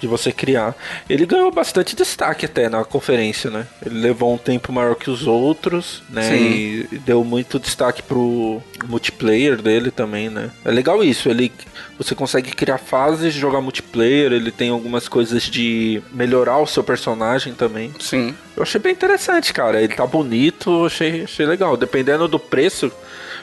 [0.00, 0.74] de você criar.
[1.08, 3.66] Ele ganhou bastante destaque até na conferência, né?
[3.84, 6.22] Ele levou um tempo maior que os outros, né?
[6.22, 6.86] Sim.
[6.92, 10.50] E deu muito destaque pro multiplayer dele também, né?
[10.64, 11.52] É legal isso, ele
[11.98, 17.52] você consegue criar fases, jogar multiplayer, ele tem algumas coisas de melhorar o seu personagem
[17.52, 17.92] também.
[18.00, 18.34] Sim.
[18.56, 19.82] Eu achei bem interessante, cara.
[19.82, 21.76] Ele tá bonito, achei, achei legal.
[21.76, 22.90] Dependendo do preço,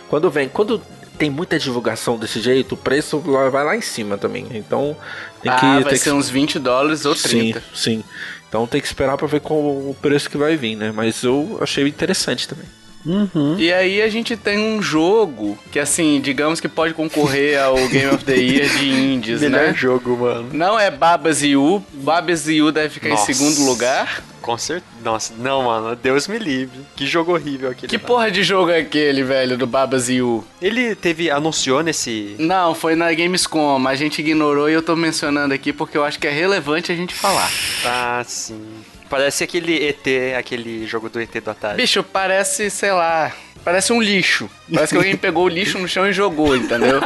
[0.10, 0.82] quando vem, quando
[1.18, 4.48] tem muita divulgação desse jeito, o preço vai lá em cima também.
[4.52, 4.96] Então
[5.42, 5.66] tem ah, que.
[5.66, 6.16] Vai tem ser que...
[6.16, 7.60] uns 20 dólares ou 30.
[7.60, 8.04] Sim, sim.
[8.48, 10.92] Então tem que esperar para ver qual o preço que vai vir, né?
[10.94, 12.66] Mas eu achei interessante também.
[13.06, 13.56] Uhum.
[13.58, 18.08] E aí a gente tem um jogo que, assim, digamos que pode concorrer ao Game
[18.08, 19.62] of the Year de indies, Melhor né?
[19.68, 20.50] Melhor jogo, mano.
[20.52, 21.82] Não é Babas U.
[21.94, 23.32] Babas U deve ficar Nossa.
[23.32, 24.24] em segundo lugar.
[24.42, 24.88] Com certeza.
[25.04, 25.96] Nossa, não, mano.
[25.96, 26.80] Deus me livre.
[26.96, 27.90] Que jogo horrível aquele.
[27.90, 28.08] Que mano.
[28.08, 30.44] porra de jogo é aquele, velho, do Babas U?
[30.62, 31.30] Ele teve.
[31.30, 32.36] anunciou nesse.
[32.40, 33.86] Não, foi na Gamescom.
[33.88, 36.96] A gente ignorou e eu tô mencionando aqui porque eu acho que é relevante a
[36.96, 37.52] gente falar.
[37.86, 38.62] Ah, sim.
[39.10, 41.78] Parece aquele ET, aquele jogo do ET do Atari.
[41.78, 43.32] Bicho, parece, sei lá,
[43.64, 44.50] parece um lixo.
[44.74, 47.00] Parece que alguém pegou o lixo no chão e jogou, entendeu?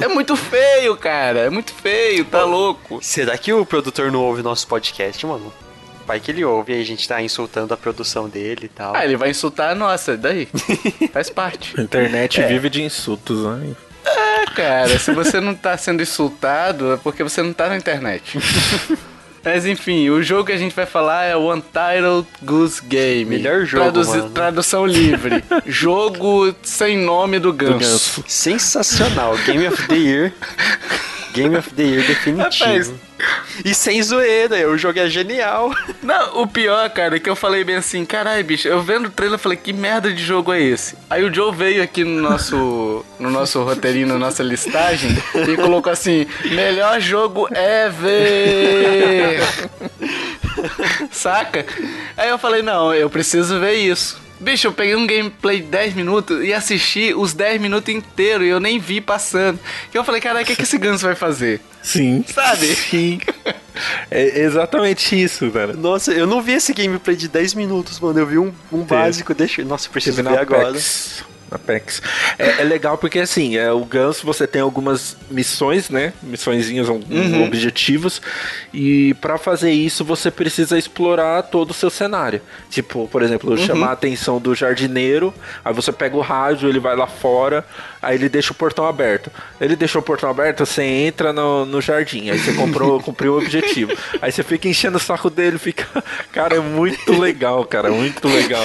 [0.00, 1.40] É muito feio, cara.
[1.40, 2.98] É muito feio, tá Pô, louco.
[3.02, 5.52] Será que o produtor não ouve nosso podcast, mano?
[6.06, 8.94] Vai que ele ouve e a gente tá insultando a produção dele e tal.
[8.96, 10.48] Ah, ele vai insultar a nossa, daí.
[11.12, 11.78] Faz parte.
[11.78, 12.46] A internet é.
[12.46, 13.74] vive de insultos, né?
[14.04, 18.38] É, cara, se você não tá sendo insultado, é porque você não tá na internet.
[19.44, 23.24] Mas enfim, o jogo que a gente vai falar é o Untitled Goose Game.
[23.24, 24.30] Melhor jogo, Traduzi.
[24.30, 25.42] Tradução livre.
[25.66, 27.72] jogo sem nome do ganso.
[27.72, 28.24] do ganso.
[28.28, 29.36] Sensacional.
[29.44, 30.32] Game of the Year.
[31.32, 32.42] Game of the Year definitivo.
[32.42, 32.92] Rapaz,
[33.64, 35.72] e sem zoeira, o jogo é genial.
[36.02, 39.10] Não, o pior, cara, é que eu falei bem assim, caralho, bicho, eu vendo o
[39.10, 40.96] trailer, eu falei, que merda de jogo é esse?
[41.08, 45.10] Aí o Joe veio aqui no nosso, no nosso roteirinho, na nossa listagem,
[45.48, 49.40] e colocou assim, melhor jogo ever!
[51.10, 51.66] Saca?
[52.16, 54.21] Aí eu falei, não, eu preciso ver isso.
[54.42, 58.50] Bicho, eu peguei um gameplay de 10 minutos e assisti os 10 minutos inteiros e
[58.50, 59.58] eu nem vi passando.
[59.92, 61.60] E eu falei, cara, o que, que esse ganso vai fazer?
[61.80, 62.24] Sim.
[62.26, 62.74] Sabe?
[62.74, 63.20] Sim.
[64.10, 65.72] É exatamente isso, cara.
[65.72, 68.18] Nossa, eu não vi esse gameplay de 10 minutos, mano.
[68.18, 69.64] Eu vi um, um básico, deixa.
[69.64, 70.68] Nossa, eu preciso ver agora.
[70.68, 71.24] Apex.
[72.38, 76.12] É, é, legal porque assim, é, o Ganso você tem algumas missões, né?
[76.22, 77.44] Missõezinhas, uhum.
[77.44, 78.20] objetivos.
[78.72, 82.40] E para fazer isso você precisa explorar todo o seu cenário.
[82.70, 83.56] Tipo, por exemplo, uhum.
[83.56, 85.34] chamar a atenção do jardineiro,
[85.64, 87.64] aí você pega o rádio, ele vai lá fora,
[88.02, 89.30] aí ele deixa o portão aberto.
[89.60, 93.38] Ele deixou o portão aberto, você entra no, no jardim, aí você comprou, cumpriu o
[93.38, 93.96] objetivo.
[94.20, 95.86] Aí você fica enchendo o saco dele, fica.
[96.32, 98.64] Cara, é muito legal, cara, muito legal.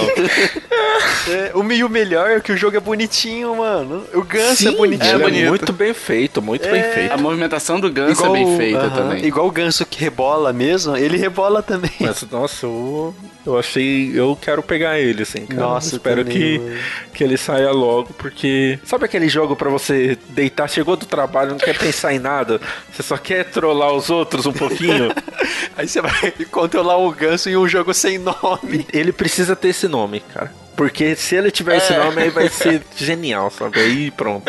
[1.27, 4.03] É, o meio melhor é que o jogo é bonitinho, mano.
[4.13, 5.15] O ganso é Sim, é bonitinho.
[5.15, 5.49] É, bonito.
[5.49, 6.71] muito bem feito, muito é...
[6.71, 7.11] bem feito.
[7.11, 9.25] A movimentação do ganso igual, é bem feita uh -huh, também.
[9.25, 11.91] Igual o ganso que rebola mesmo, ele rebola também.
[11.99, 13.13] Mas, nossa, eu,
[13.45, 14.11] eu achei.
[14.13, 15.61] Eu quero pegar ele, assim, cara.
[15.61, 16.79] Nossa, espero também, que,
[17.13, 18.79] que ele saia logo, porque.
[18.83, 22.59] Sabe aquele jogo para você deitar, chegou do trabalho, não quer pensar em nada,
[22.91, 25.11] você só quer trollar os outros um pouquinho?
[25.78, 28.86] Aí você vai controlar o ganso em um jogo sem nome.
[28.91, 30.51] Ele precisa ter esse nome, cara.
[30.75, 31.78] Porque se ele tiver é.
[31.78, 33.80] esse nome, aí vai ser genial, sabe?
[33.80, 34.45] Aí pronto.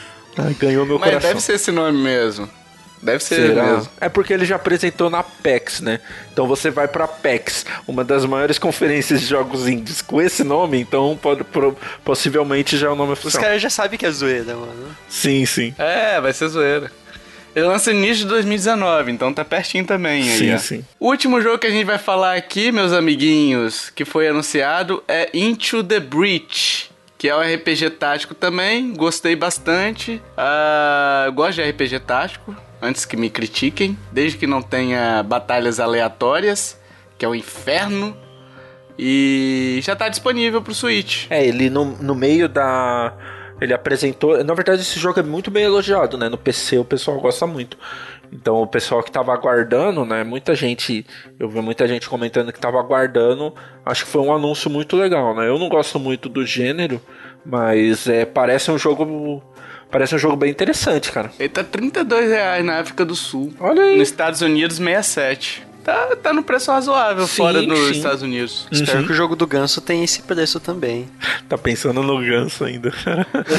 [0.58, 1.30] Ganhou meu Mas coração.
[1.30, 2.48] deve ser esse nome mesmo.
[3.02, 3.62] Deve ser Será?
[3.64, 3.88] mesmo.
[4.00, 6.00] É porque ele já apresentou na PEX, né?
[6.32, 10.80] Então você vai pra PEX, uma das maiores conferências de jogos indies com esse nome,
[10.80, 13.40] então pode, pro, possivelmente já é o nome oficial.
[13.40, 14.96] Os caras já sabem que é zoeira, mano.
[15.08, 15.74] Sim, sim.
[15.78, 16.90] É, vai ser zoeira.
[17.56, 20.58] Ele lança no início de 2019, então tá pertinho também sim, aí.
[20.58, 20.84] Sim, sim.
[21.00, 25.30] O último jogo que a gente vai falar aqui, meus amiguinhos, que foi anunciado é
[25.32, 26.90] Into the Breach.
[27.16, 30.20] Que é um RPG tático também, gostei bastante.
[30.36, 33.96] Uh, gosto de RPG tático, antes que me critiquem.
[34.12, 36.80] Desde que não tenha batalhas aleatórias,
[37.18, 38.16] que é o inferno.
[38.98, 41.26] E já tá disponível pro Switch.
[41.30, 43.14] É, ele no, no meio da
[43.60, 44.42] ele apresentou.
[44.44, 46.28] Na verdade, esse jogo é muito bem elogiado, né?
[46.28, 47.76] No PC o pessoal gosta muito.
[48.32, 50.24] Então o pessoal que tava aguardando, né?
[50.24, 51.06] Muita gente.
[51.38, 53.54] Eu vi muita gente comentando que tava aguardando.
[53.84, 55.48] Acho que foi um anúncio muito legal, né?
[55.48, 57.00] Eu não gosto muito do gênero,
[57.44, 59.42] mas é, parece um jogo.
[59.90, 61.30] Parece um jogo bem interessante, cara.
[61.38, 63.52] Ele tá 32 reais na África do Sul.
[63.60, 63.98] Olha aí.
[63.98, 67.90] Nos Estados Unidos, 67 tá, tá no preço razoável sim, fora dos.
[67.90, 68.64] Estados Unidos.
[68.64, 68.82] Uhum.
[68.82, 71.08] Espero que o jogo do ganso tenha esse preço também.
[71.48, 72.92] Tá pensando no ganso ainda.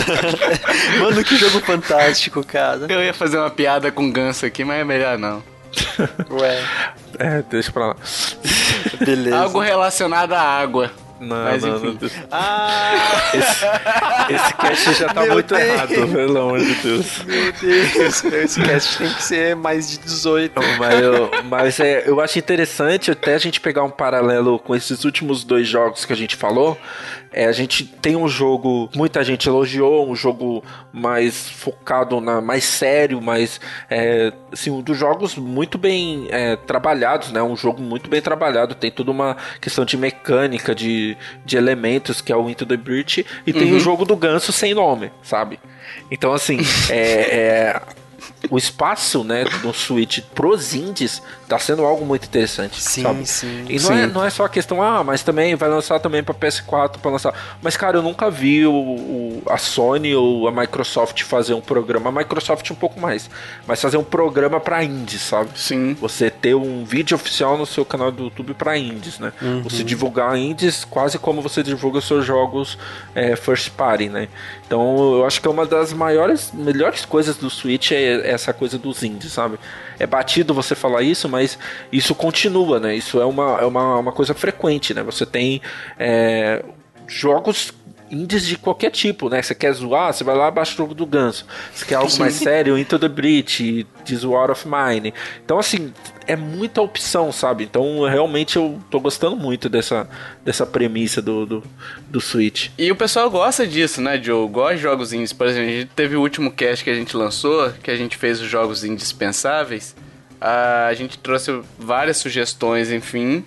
[0.99, 2.86] Mano, que jogo fantástico, cara.
[2.89, 5.41] Eu ia fazer uma piada com ganso aqui, mas é melhor não.
[6.30, 6.61] Ué.
[7.17, 7.95] É, deixa pra lá.
[8.99, 9.38] Beleza.
[9.38, 10.91] Algo relacionado à água.
[11.20, 11.97] Não, Mas, não, enfim.
[12.01, 12.09] não.
[12.32, 13.32] Ah!
[13.34, 13.65] Esse,
[14.34, 15.68] esse cast já tá Meu muito Deus.
[15.68, 17.24] errado, pelo amor de Deus.
[17.24, 20.53] Meu Deus, esse cast tem que ser mais de 18.
[20.78, 25.03] Mas, eu, mas é, eu acho interessante até a gente pegar um paralelo com esses
[25.03, 26.78] últimos dois jogos que a gente falou.
[27.32, 32.63] É, a gente tem um jogo, muita gente elogiou, um jogo mais focado na mais
[32.63, 33.61] sério, mais
[33.91, 37.43] é, assim, um dos jogos muito bem é, trabalhados, né?
[37.43, 41.07] Um jogo muito bem trabalhado, tem toda uma questão de mecânica, de,
[41.45, 43.60] de elementos que é o Into the Breach e uhum.
[43.60, 45.60] tem o jogo do ganso sem nome, sabe?
[46.10, 46.58] Então assim,
[46.89, 47.82] é, é
[48.49, 52.81] o espaço, né, do Switch pros indies tá sendo algo muito interessante.
[52.81, 53.25] Sim, sabe?
[53.25, 53.65] sim.
[53.69, 53.93] E não, sim.
[53.93, 57.11] É, não é só a questão, ah, mas também vai lançar também para PS4, para
[57.11, 57.33] lançar.
[57.61, 62.09] Mas, cara, eu nunca vi o, o, a Sony ou a Microsoft fazer um programa.
[62.09, 63.29] A Microsoft um pouco mais.
[63.65, 65.49] Mas fazer um programa para indies, sabe?
[65.55, 65.93] Sim.
[66.01, 69.31] Você ter um vídeo oficial no seu canal do YouTube para indies, né?
[69.41, 69.61] Uhum.
[69.63, 72.77] Você divulgar indies quase como você divulga seus jogos
[73.15, 74.27] é, first party, né?
[74.65, 78.77] Então, eu acho que é uma das maiores, melhores coisas do Switch é essa coisa
[78.77, 79.59] dos indies, sabe?
[79.99, 81.59] É batido você falar isso, mas
[81.91, 82.95] isso continua, né?
[82.95, 85.03] Isso é uma, é uma, uma coisa frequente, né?
[85.03, 85.61] Você tem
[85.99, 86.63] é,
[87.07, 87.73] jogos
[88.12, 89.41] indies de qualquer tipo, né?
[89.41, 91.45] Você quer zoar, você vai lá baixa o jogo do ganso.
[91.74, 95.14] Você quer algo mais sério, Into the Breach, This War of Mine.
[95.43, 95.93] Então, assim,
[96.26, 97.64] é muita opção, sabe?
[97.64, 100.10] Então, realmente eu tô gostando muito dessa,
[100.43, 101.64] dessa premissa do, do,
[102.10, 102.70] do Switch.
[102.78, 104.47] E o pessoal gosta disso, né, Joe?
[104.47, 105.34] Gosta de jogos indies.
[105.34, 108.18] Por exemplo, a gente teve o último cast que a gente lançou, que a gente
[108.18, 109.95] fez os jogos indispensáveis.
[110.39, 113.43] A gente trouxe várias sugestões, enfim.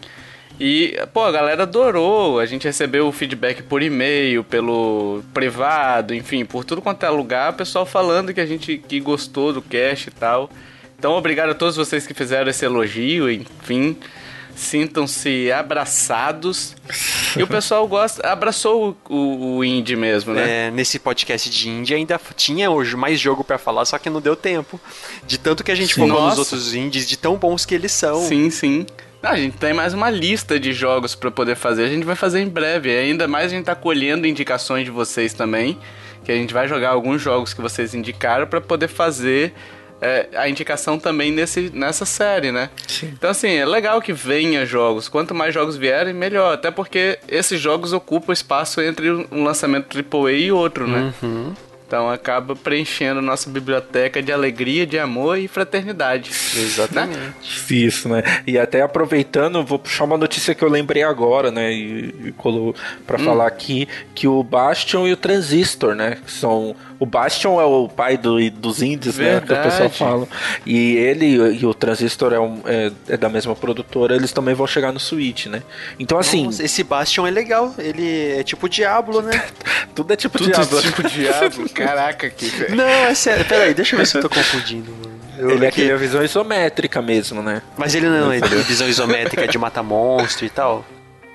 [0.60, 2.38] E, pô, a galera adorou.
[2.38, 7.52] A gente recebeu o feedback por e-mail, pelo privado, enfim, por tudo quanto é lugar,
[7.52, 10.50] o pessoal falando que a gente que gostou do cast e tal.
[10.98, 13.96] Então, obrigado a todos vocês que fizeram esse elogio, enfim.
[14.54, 16.76] Sintam-se abraçados.
[17.34, 20.66] e o pessoal gosta, abraçou o, o, o indie mesmo, né?
[20.66, 24.20] É, nesse podcast de indie ainda tinha hoje mais jogo para falar, só que não
[24.20, 24.78] deu tempo.
[25.26, 28.20] De tanto que a gente falou nos outros indies, de tão bons que eles são.
[28.20, 28.84] Sim, sim.
[29.22, 31.84] A gente tem mais uma lista de jogos para poder fazer.
[31.84, 32.90] A gente vai fazer em breve.
[32.90, 35.78] E ainda mais a gente tá colhendo indicações de vocês também.
[36.24, 39.52] Que a gente vai jogar alguns jogos que vocês indicaram para poder fazer
[40.00, 42.70] é, a indicação também nesse, nessa série, né?
[42.86, 43.10] Sim.
[43.12, 45.08] Então, assim, é legal que venha jogos.
[45.08, 46.54] Quanto mais jogos vierem, melhor.
[46.54, 51.12] Até porque esses jogos ocupam espaço entre um lançamento AAA e outro, né?
[51.22, 51.54] Uhum.
[51.90, 56.30] Então acaba preenchendo nossa biblioteca de alegria, de amor e fraternidade.
[56.56, 57.18] Exatamente.
[57.18, 57.34] Né?
[57.68, 58.22] Isso, né?
[58.46, 61.72] E até aproveitando, vou puxar uma notícia que eu lembrei agora, né?
[61.72, 62.34] E, e
[63.04, 63.24] para hum.
[63.24, 66.18] falar aqui que o Bastion e o Transistor, né?
[66.24, 69.40] Que são o Bastion é o pai do, dos indies, né?
[69.40, 70.28] Que o pessoal fala.
[70.66, 74.66] E ele e o Transistor é, um, é, é, da mesma produtora, eles também vão
[74.66, 75.62] chegar no Switch, né?
[75.98, 76.44] Então, assim.
[76.44, 77.74] Nossa, esse Bastion é legal.
[77.78, 79.42] Ele é tipo Diablo, né?
[79.96, 80.78] Tudo é tipo Tudo Diablo.
[80.78, 81.70] É tipo Diablo.
[81.84, 82.70] Caraca, que.
[82.72, 83.44] Não, é sério.
[83.44, 85.20] Peraí, deixa eu ver se eu tô confundindo, mano.
[85.38, 87.62] Eu ele é aquele visão isométrica mesmo, né?
[87.76, 90.84] Mas ele não é visão isométrica de matar monstro e tal?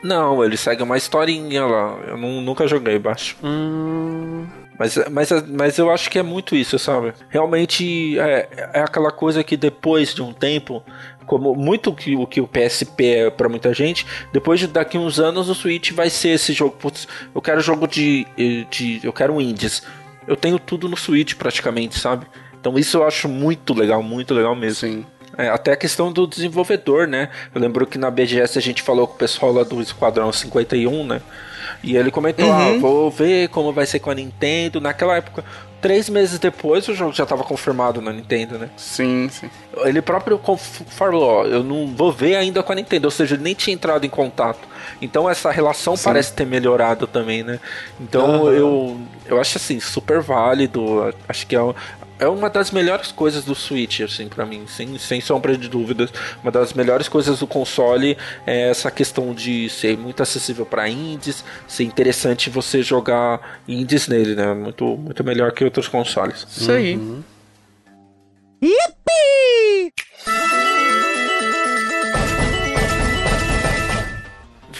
[0.03, 1.97] Não, ele segue uma historinha lá.
[2.07, 3.35] Eu não, nunca joguei baixo.
[3.43, 4.45] Hum.
[4.77, 7.13] Mas, mas, mas eu acho que é muito isso, sabe?
[7.29, 10.83] Realmente é, é aquela coisa que depois de um tempo,
[11.25, 15.19] como muito que, o que o PSP é para muita gente, depois de daqui uns
[15.19, 16.75] anos o Switch vai ser esse jogo.
[16.77, 18.27] Putz, eu quero jogo de,
[18.69, 18.99] de.
[19.03, 19.81] Eu quero indies.
[20.27, 22.25] Eu tenho tudo no Switch praticamente, sabe?
[22.59, 24.87] Então isso eu acho muito legal, muito legal mesmo.
[24.87, 25.05] Sim.
[25.37, 27.29] É, até a questão do desenvolvedor, né?
[27.53, 31.05] Eu lembro que na BGS a gente falou com o pessoal lá do Esquadrão 51,
[31.05, 31.21] né?
[31.83, 32.75] E ele comentou: ah, uhum.
[32.75, 34.79] ah, vou ver como vai ser com a Nintendo.
[34.79, 35.43] Naquela época,
[35.81, 38.69] três meses depois, o jogo já estava confirmado na Nintendo, né?
[38.77, 39.49] Sim, sim.
[39.83, 40.39] Ele próprio
[40.87, 44.05] falou: eu não vou ver ainda com a Nintendo, ou seja, ele nem tinha entrado
[44.05, 44.67] em contato.
[45.01, 46.03] Então essa relação sim.
[46.03, 47.59] parece ter melhorado também, né?
[47.99, 48.51] Então uhum.
[48.51, 51.13] eu, eu acho assim, super válido.
[51.27, 51.59] Acho que é,
[52.17, 56.11] é uma das melhores coisas do Switch, assim, para mim, sem, sem sombra de dúvidas.
[56.41, 61.43] Uma das melhores coisas do console é essa questão de ser muito acessível para indies,
[61.67, 64.53] ser interessante você jogar indies nele, né?
[64.53, 66.45] Muito, muito melhor que outros consoles.
[66.49, 66.95] Isso aí.
[66.95, 67.23] Uhum.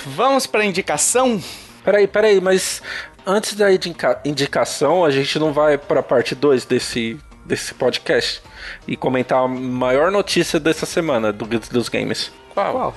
[0.06, 1.42] Vamos para indicação?
[1.84, 2.82] Peraí, peraí, mas
[3.26, 8.42] antes da indica indicação, a gente não vai para a parte 2 desse, desse podcast
[8.88, 12.32] e comentar a maior notícia dessa semana do, dos games.
[12.54, 12.72] Qual?
[12.74, 12.96] Qual?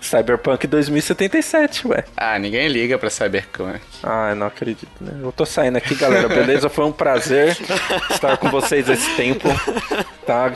[0.00, 2.04] Cyberpunk 2077, ué.
[2.16, 3.80] Ah, ninguém liga pra Cyberpunk.
[4.02, 5.18] Ah, eu não acredito, né?
[5.20, 6.68] Eu tô saindo aqui, galera, beleza?
[6.68, 7.56] Foi um prazer
[8.10, 9.48] estar com vocês esse tempo,
[10.24, 10.52] tá?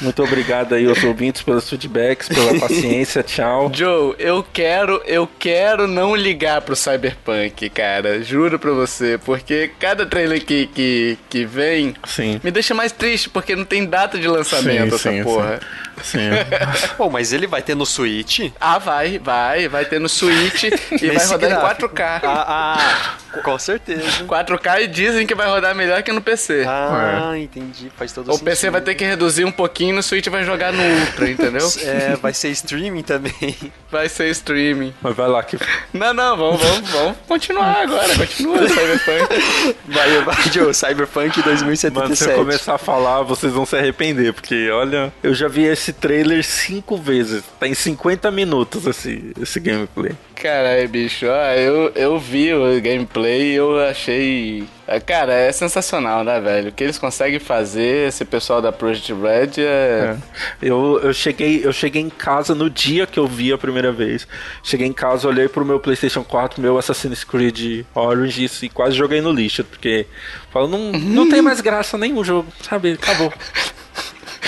[0.00, 3.70] Muito obrigado aí aos ouvintes pelos feedbacks, pela paciência, tchau.
[3.72, 8.22] Joe, eu quero, eu quero não ligar pro Cyberpunk, cara.
[8.22, 12.40] Juro pra você, porque cada trailer que, que, que vem sim.
[12.42, 15.60] me deixa mais triste, porque não tem data de lançamento sim, essa sim, porra.
[16.02, 16.30] Sim.
[16.96, 18.50] Pô, mas ele vai ter no Switch?
[18.60, 20.64] Ah, vai, vai, vai ter no Switch
[21.00, 21.86] e vai rodar gráfico.
[21.86, 22.20] em 4K.
[22.22, 24.06] Ah, ah, com certeza.
[24.24, 26.64] 4K e dizem que vai rodar melhor que no PC.
[26.66, 27.38] Ah, é.
[27.38, 28.42] entendi, faz todo o sentido.
[28.42, 31.68] O PC vai ter que reduzir um pouquinho no Switch vai jogar no Ultra, entendeu?
[31.82, 33.56] É, vai ser streaming também.
[33.88, 34.92] Vai ser streaming.
[35.00, 35.56] Mas vai lá que.
[35.94, 38.14] Não, não, vamos, vamos, vamos continuar agora.
[38.16, 39.74] Continua, Cyberpunk.
[39.86, 41.94] Vai, vai, Joe, Cyberpunk 2077.
[41.94, 45.64] Mano, se eu começar a falar, vocês vão se arrepender, porque olha, eu já vi
[45.64, 47.44] esse trailer cinco vezes.
[47.58, 50.12] Tá em 50 minutos esse, esse gameplay.
[50.34, 56.22] Caralho, bicho, ó, eu, eu vi o gameplay e eu achei é, cara, é sensacional,
[56.22, 56.68] né, velho?
[56.68, 59.62] O que eles conseguem fazer, esse pessoal da Project Red é...
[59.62, 60.16] é.
[60.62, 64.28] Eu, eu, cheguei, eu cheguei em casa no dia que eu vi a primeira vez.
[64.62, 69.20] Cheguei em casa, olhei pro meu PlayStation 4, meu Assassin's Creed Origins e quase joguei
[69.20, 70.06] no lixo, porque
[70.52, 72.92] falo, não, não tem mais graça nenhum jogo, sabe?
[72.92, 73.32] Acabou.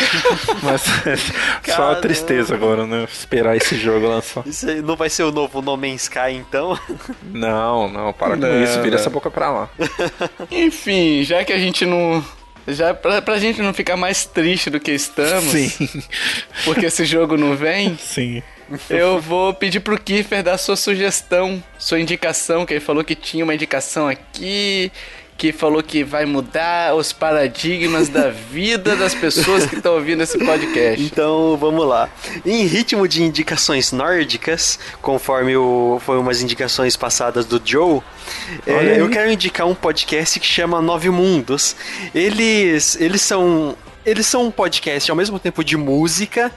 [0.63, 0.83] Mas
[1.65, 3.05] só a tristeza agora, né?
[3.05, 4.47] Esperar esse jogo lançar.
[4.47, 6.79] Isso aí não vai ser o novo No Man's Sky, então?
[7.23, 8.99] Não, não, para não, com isso, vira não.
[8.99, 9.71] essa boca pra lá.
[10.51, 12.25] Enfim, já que a gente não.
[12.67, 15.51] Já pra, pra gente não ficar mais triste do que estamos.
[15.51, 16.03] Sim.
[16.65, 17.97] Porque esse jogo não vem.
[17.97, 18.43] Sim.
[18.91, 23.43] Eu vou pedir pro Kiefer dar sua sugestão, sua indicação, que ele falou que tinha
[23.43, 24.93] uma indicação aqui
[25.39, 30.37] que falou que vai mudar os paradigmas da vida das pessoas que estão ouvindo esse
[30.37, 31.01] podcast.
[31.01, 32.11] Então, vamos lá.
[32.45, 38.01] Em ritmo de indicações nórdicas, conforme o, foi umas indicações passadas do Joe,
[38.67, 41.77] é, eu quero indicar um podcast que chama Nove Mundos.
[42.13, 46.51] Eles, eles são eles são um podcast ao mesmo tempo de música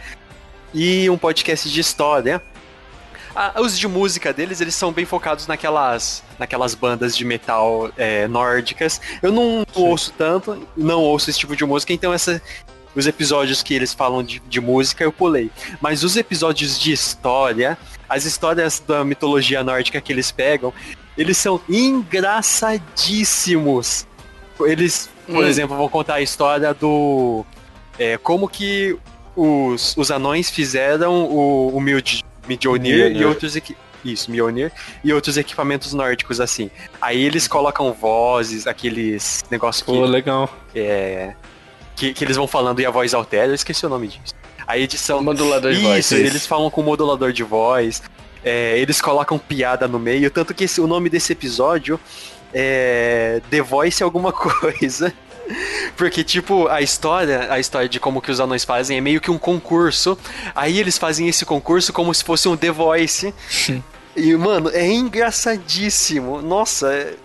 [0.74, 2.42] e um podcast de história.
[3.60, 9.00] Os de música deles, eles são bem focados naquelas, naquelas bandas de metal é, nórdicas.
[9.22, 9.82] Eu não Sim.
[9.82, 12.42] ouço tanto, não ouço esse tipo de música, então essa,
[12.96, 15.52] os episódios que eles falam de, de música eu pulei.
[15.80, 17.78] Mas os episódios de história,
[18.08, 20.74] as histórias da mitologia nórdica que eles pegam,
[21.18, 24.08] eles são engraçadíssimos.
[24.60, 25.48] Eles, por hum.
[25.48, 27.46] exemplo, vão contar a história do.
[27.98, 28.98] É, como que
[29.36, 33.58] os, os anões fizeram o, o Mild Mjolnir e outros
[34.04, 34.72] isso, Mjolnir
[35.04, 36.72] e outros equipamentos nórdicos assim.
[37.00, 40.50] Aí eles colocam vozes, aqueles negócios que Pô, legal.
[40.74, 41.34] É
[42.02, 44.34] que, que eles vão falando e a voz altera, eu esqueci o nome disso.
[44.66, 46.06] A edição modulador de isso, voz.
[46.06, 48.02] Isso, eles falam com modulador de voz.
[48.44, 52.00] É, eles colocam piada no meio, tanto que esse, o nome desse episódio
[52.52, 55.14] é The Voice alguma coisa.
[55.96, 59.32] Porque, tipo, a história, a história de como que os anões fazem é meio que
[59.32, 60.18] um concurso.
[60.56, 63.34] Aí eles fazem esse concurso como se fosse um The Voice.
[64.16, 66.42] e, mano, é engraçadíssimo.
[66.42, 67.16] Nossa, é...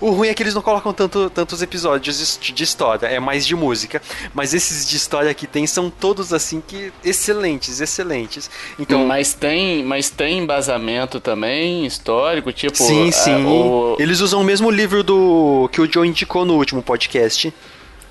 [0.00, 3.54] O ruim é que eles não colocam tanto, tantos episódios de história, é mais de
[3.54, 4.00] música.
[4.34, 8.50] Mas esses de história que tem são todos assim que excelentes, excelentes.
[8.78, 12.76] Então, mas tem, mas tem embasamento também histórico, tipo.
[12.76, 13.44] Sim, sim.
[13.44, 13.96] o...
[13.98, 17.52] Eles usam o mesmo livro do que o Joe indicou no último podcast.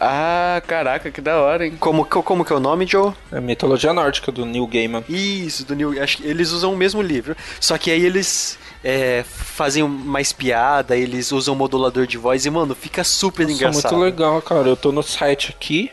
[0.03, 1.77] Ah, caraca, que da hora, hein?
[1.79, 3.13] Como, como que é o nome, Joe?
[3.31, 5.03] É Mitologia Nórdica, do Neil Gaiman.
[5.07, 6.01] Isso, do Neil...
[6.01, 7.37] Acho que eles usam o mesmo livro.
[7.59, 12.73] Só que aí eles é, fazem mais piada, eles usam modulador de voz e, mano,
[12.73, 13.95] fica super Nossa, engraçado.
[13.95, 14.67] muito legal, cara.
[14.67, 15.91] Eu tô no site aqui,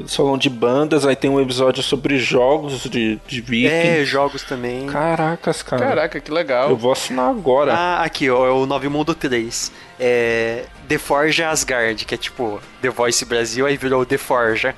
[0.00, 3.66] eles falam de bandas, aí tem um episódio sobre jogos de, de Viking.
[3.66, 4.86] É, jogos também.
[4.86, 5.86] Caracas, cara.
[5.86, 6.70] Caraca, que legal.
[6.70, 7.72] Eu vou assinar agora.
[7.72, 9.72] Ah, aqui, ó, é o Nove Mundo 3.
[9.98, 14.74] É The Forja Asgard, que é tipo The Voice Brasil, aí virou The Forja.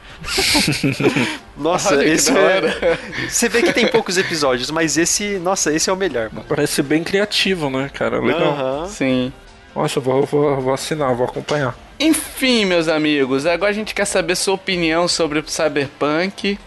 [1.56, 2.98] nossa, Olha, esse é...
[3.28, 6.28] Você vê que tem poucos episódios, mas esse, nossa, esse é o melhor.
[6.30, 6.44] Mano.
[6.48, 8.20] Parece bem criativo, né, cara?
[8.20, 8.52] Legal.
[8.52, 8.88] Uh -huh.
[8.88, 9.32] Sim.
[9.74, 11.74] Nossa, eu vou, vou, vou assinar, vou acompanhar.
[12.02, 16.58] Enfim, meus amigos, agora a gente quer saber sua opinião sobre o Cyberpunk.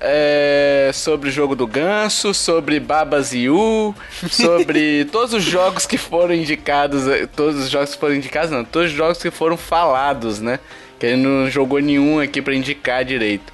[0.00, 3.94] É, sobre o jogo do ganso, sobre Babas Yu,
[4.30, 8.64] sobre todos os jogos que foram indicados, é, todos os jogos que foram indicados, não,
[8.64, 10.58] todos os jogos que foram falados, né?
[10.98, 13.52] Que ele não jogou nenhum aqui para indicar direito.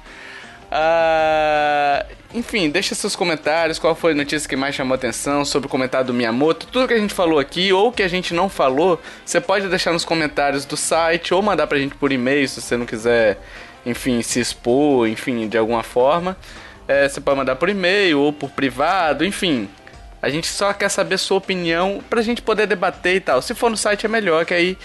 [0.71, 5.69] Ah, enfim, deixa seus comentários, qual foi a notícia que mais chamou atenção sobre o
[5.69, 9.01] comentário do Miyamoto, tudo que a gente falou aqui ou que a gente não falou,
[9.25, 12.75] você pode deixar nos comentários do site ou mandar pra gente por e-mail se você
[12.75, 13.39] não quiser,
[13.85, 16.35] enfim, se expor, enfim, de alguma forma.
[16.87, 19.69] É, você pode mandar por e-mail ou por privado, enfim.
[20.21, 23.41] A gente só quer saber sua opinião pra gente poder debater e tal.
[23.41, 24.77] Se for no site é melhor, que aí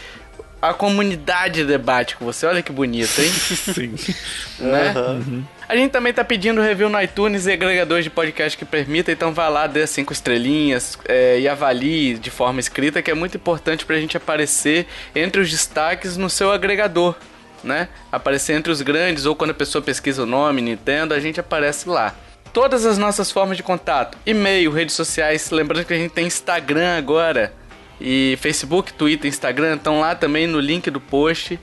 [0.61, 2.47] a comunidade debate com você.
[2.47, 3.31] Olha que bonito, hein?
[3.75, 3.95] Sim.
[4.59, 4.93] né?
[4.97, 5.45] Uhum.
[5.69, 9.33] A gente também tá pedindo review no iTunes e agregadores de podcast que permita, então
[9.33, 13.87] vá lá, dê cinco estrelinhas é, e avalie de forma escrita, que é muito importante
[13.87, 17.15] pra gente aparecer entre os destaques no seu agregador,
[17.63, 17.89] né?
[18.11, 21.89] Aparecer entre os grandes, ou quando a pessoa pesquisa o nome, Nintendo, a gente aparece
[21.89, 22.17] lá.
[22.53, 26.99] Todas as nossas formas de contato, e-mail, redes sociais, lembrando que a gente tem Instagram
[26.99, 27.53] agora,
[28.01, 31.59] e Facebook, Twitter, Instagram estão lá também no link do post.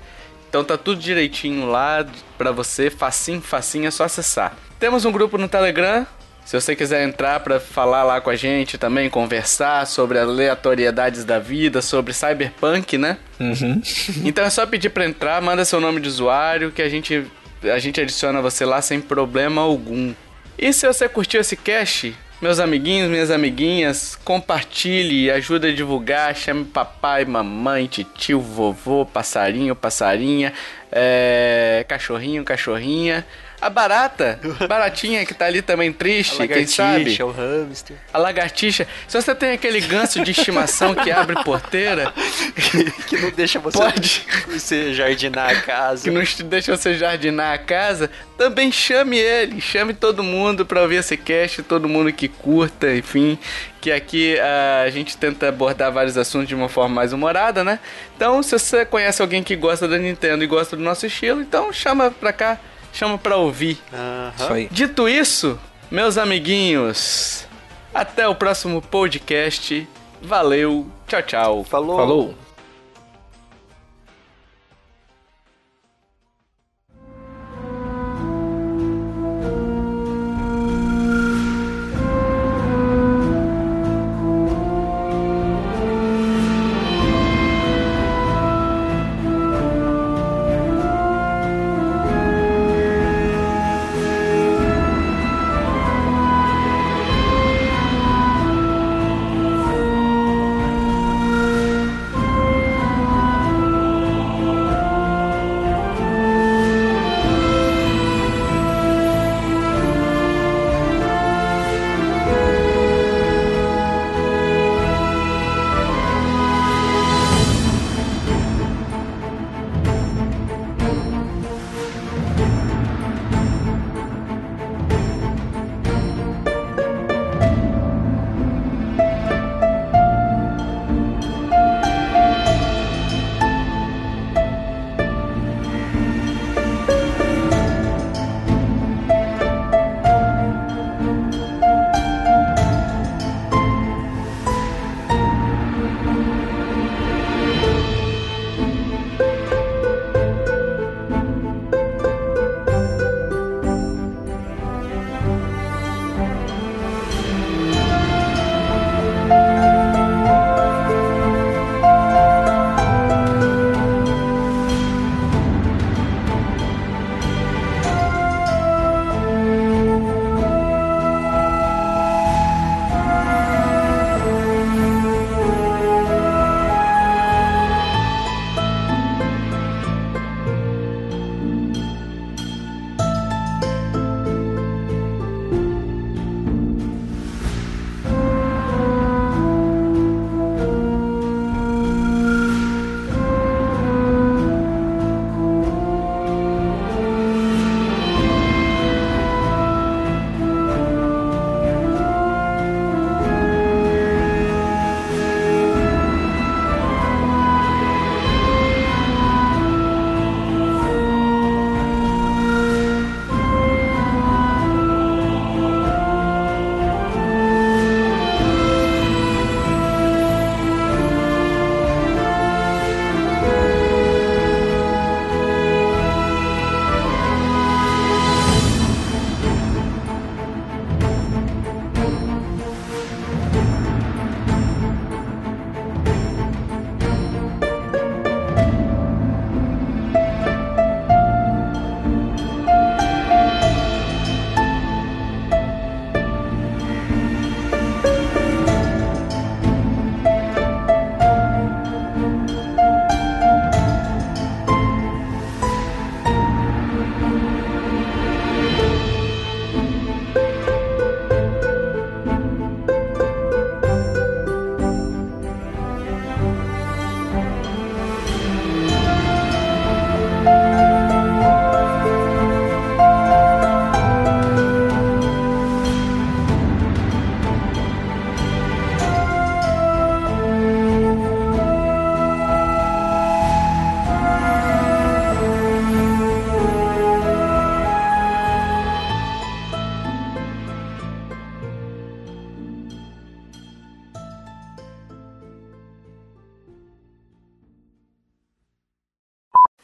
[0.50, 2.06] Então tá tudo direitinho lá
[2.38, 4.56] para você, facinho, facinho, é só acessar.
[4.80, 6.06] Temos um grupo no Telegram,
[6.48, 11.40] se você quiser entrar para falar lá com a gente também, conversar sobre aleatoriedades da
[11.40, 13.18] vida, sobre cyberpunk, né?
[13.38, 13.82] Uhum.
[14.24, 17.26] então é só pedir para entrar, manda seu nome de usuário que a gente
[17.64, 20.14] a gente adiciona você lá sem problema algum.
[20.58, 26.66] E se você curtiu esse cast, meus amiguinhos, minhas amiguinhas, compartilhe, ajude a divulgar, chame
[26.66, 30.54] papai, mamãe, tio, vovô, passarinho, passarinha,
[30.92, 33.26] é, cachorrinho, cachorrinha.
[33.60, 34.40] A barata,
[34.70, 37.18] baratinha que tá ali também triste, quem sabe?
[37.24, 37.98] o hamster.
[38.14, 38.88] A lagartixa.
[39.08, 42.14] Se você tem aquele ganso de estimação que abre porteira,
[43.10, 46.04] que não deixa você, pode você jardinar a casa.
[46.04, 50.98] Que não deixa você jardinar a casa, também chame ele, chame todo mundo para ouvir
[50.98, 53.40] esse cast, todo mundo que curta, enfim,
[53.82, 57.80] que aqui uh, a gente tenta abordar vários assuntos de uma forma mais humorada, né?
[58.16, 61.74] Então, se você conhece alguém que gosta da Nintendo e gosta do nosso estilo, então
[61.74, 62.60] chama pra cá
[62.98, 63.78] chama pra ouvir.
[63.94, 64.68] Uhum.
[64.72, 65.60] Dito isso,
[65.92, 67.46] meus amiguinhos,
[67.94, 69.88] até o próximo podcast.
[70.22, 71.64] Valeu, tchau, tchau.
[71.64, 71.98] Falou.
[71.98, 72.47] Falou.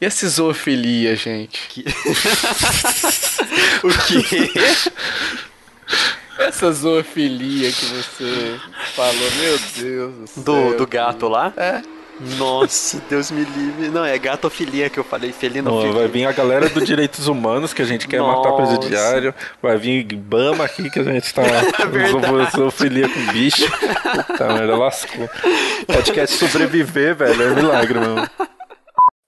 [0.04, 1.66] E essa zoofilia, gente?
[1.70, 1.86] Que...
[3.88, 4.52] o quê?
[6.40, 8.60] Essa zoofilia que você
[8.96, 10.44] falou, meu Deus do céu.
[10.44, 11.54] Do, do gato lá?
[11.56, 11.82] É.
[12.38, 13.88] Nossa, Deus me livre.
[13.88, 15.94] Não, é gatofilia que eu falei, felinofilia.
[15.94, 18.78] Não, vai vir a galera do direitos humanos que a gente quer matar Nossa.
[18.78, 19.34] presidiário.
[19.62, 21.44] Vai vir Bama aqui que a gente tá
[22.54, 23.72] zoofilia com bicho.
[24.28, 25.30] Puta merda, lascou.
[25.88, 28.30] Podcast sobreviver, velho, é milagre, mano.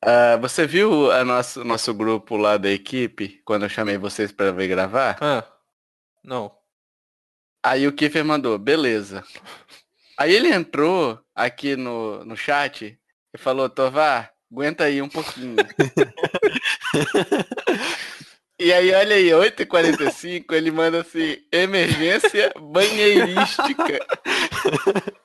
[0.08, 4.52] Ah, você viu o nosso, nosso grupo lá da equipe, quando eu chamei vocês pra
[4.52, 5.18] vir gravar?
[5.20, 5.44] Ah,
[6.24, 6.56] não.
[7.64, 9.24] Aí o Kiffer mandou, beleza.
[10.16, 13.00] Aí ele entrou aqui no, no chat
[13.34, 15.56] e falou, Tovar, aguenta aí um pouquinho.
[18.60, 24.06] e aí, olha aí, 8h45, ele manda assim, emergência banheirística.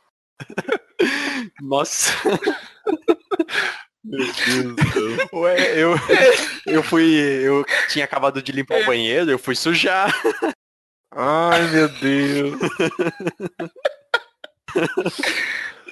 [1.60, 2.10] Nossa.
[4.10, 5.28] Meu Deus do céu.
[5.40, 5.94] Ué, eu,
[6.66, 7.14] eu fui.
[7.14, 10.12] Eu tinha acabado de limpar o banheiro, eu fui sujar.
[11.12, 12.60] Ai, meu Deus.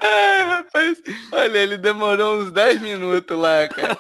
[0.01, 0.99] Ai, rapaz,
[1.33, 3.99] olha, ele demorou uns 10 minutos lá, cara.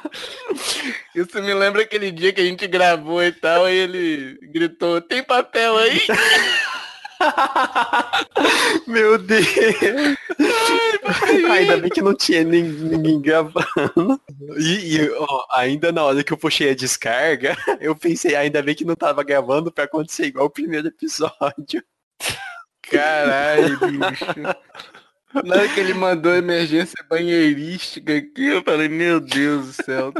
[1.14, 5.24] Isso me lembra aquele dia que a gente gravou e tal, e ele gritou, tem
[5.24, 6.00] papel aí?
[8.86, 9.46] Meu Deus.
[11.50, 14.20] Ainda bem que não tinha nin- ninguém gravando.
[14.58, 18.74] E, e, ó, ainda na hora que eu puxei a descarga, eu pensei, ainda bem
[18.74, 21.82] que não tava gravando pra acontecer igual o primeiro episódio.
[22.82, 24.24] Caralho, bicho.
[25.44, 30.12] Na hora que ele mandou emergência banheirística aqui, eu falei, meu Deus do céu.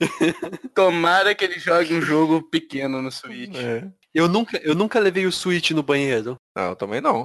[0.74, 3.56] Tomara que ele jogue um jogo pequeno no Switch.
[3.56, 3.84] É.
[4.18, 6.36] Eu nunca, eu nunca levei o Switch no banheiro.
[6.56, 7.24] Não, também não.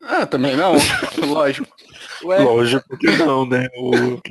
[0.00, 0.74] Ah, também não?
[1.26, 1.66] Lógico.
[2.22, 3.66] Ué, Lógico que não, né?
[3.76, 3.90] O...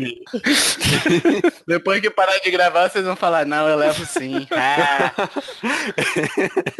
[1.68, 4.48] depois que parar de gravar, vocês vão falar, não, eu levo sim.
[4.52, 5.12] Ah.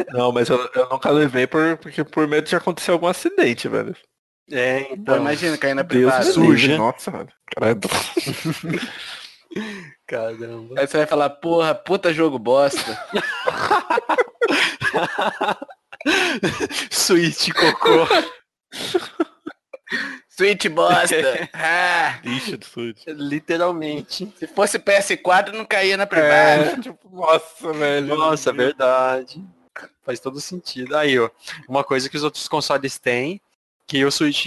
[0.14, 3.94] Não, mas eu, eu nunca levei por, porque por medo de acontecer algum acidente, velho.
[4.50, 5.16] É, Pô, então.
[5.18, 6.24] imagina cair na Deus privada.
[6.24, 6.78] me suja.
[6.78, 7.28] Nossa, velho.
[10.06, 10.74] Caramba.
[10.78, 12.96] Aí você vai falar, porra, puta jogo bosta.
[16.90, 18.06] Switch cocô.
[20.28, 21.48] Switch bosta.
[21.54, 23.04] Ah, Lixo do Switch.
[23.06, 24.30] Literalmente.
[24.36, 26.72] se fosse PS4, não caía na privada.
[26.72, 28.16] É, tipo, nossa, velho.
[28.16, 29.42] Nossa, verdade.
[30.04, 30.96] Faz todo sentido.
[30.96, 31.30] Aí, ó.
[31.66, 33.40] Uma coisa que os outros consoles têm,
[33.86, 34.46] que o Switch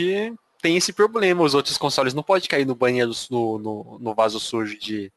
[0.61, 1.41] tem esse problema.
[1.41, 5.11] Os outros consoles não podem cair no banheiro, no, no, no vaso sujo de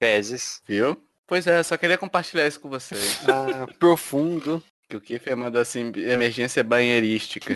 [0.00, 0.60] fezes.
[0.66, 1.00] Viu?
[1.28, 3.20] Pois é, só queria compartilhar isso com vocês.
[3.28, 4.62] Ah, profundo.
[4.88, 7.54] Que o Kiffer mandou assim, emergência banheirística.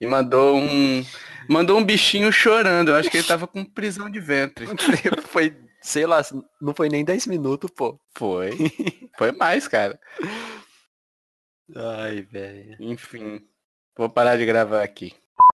[0.00, 1.04] E mandou um.
[1.48, 2.88] Mandou um bichinho chorando.
[2.88, 4.66] Eu acho que ele tava com prisão de ventre.
[5.28, 6.20] Foi, sei lá,
[6.60, 8.00] não foi nem 10 minutos, pô.
[8.16, 8.50] Foi.
[9.16, 10.00] Foi mais, cara.
[11.76, 12.76] Ai, velho.
[12.80, 13.40] Enfim.
[13.96, 15.14] Vou parar de gravar aqui.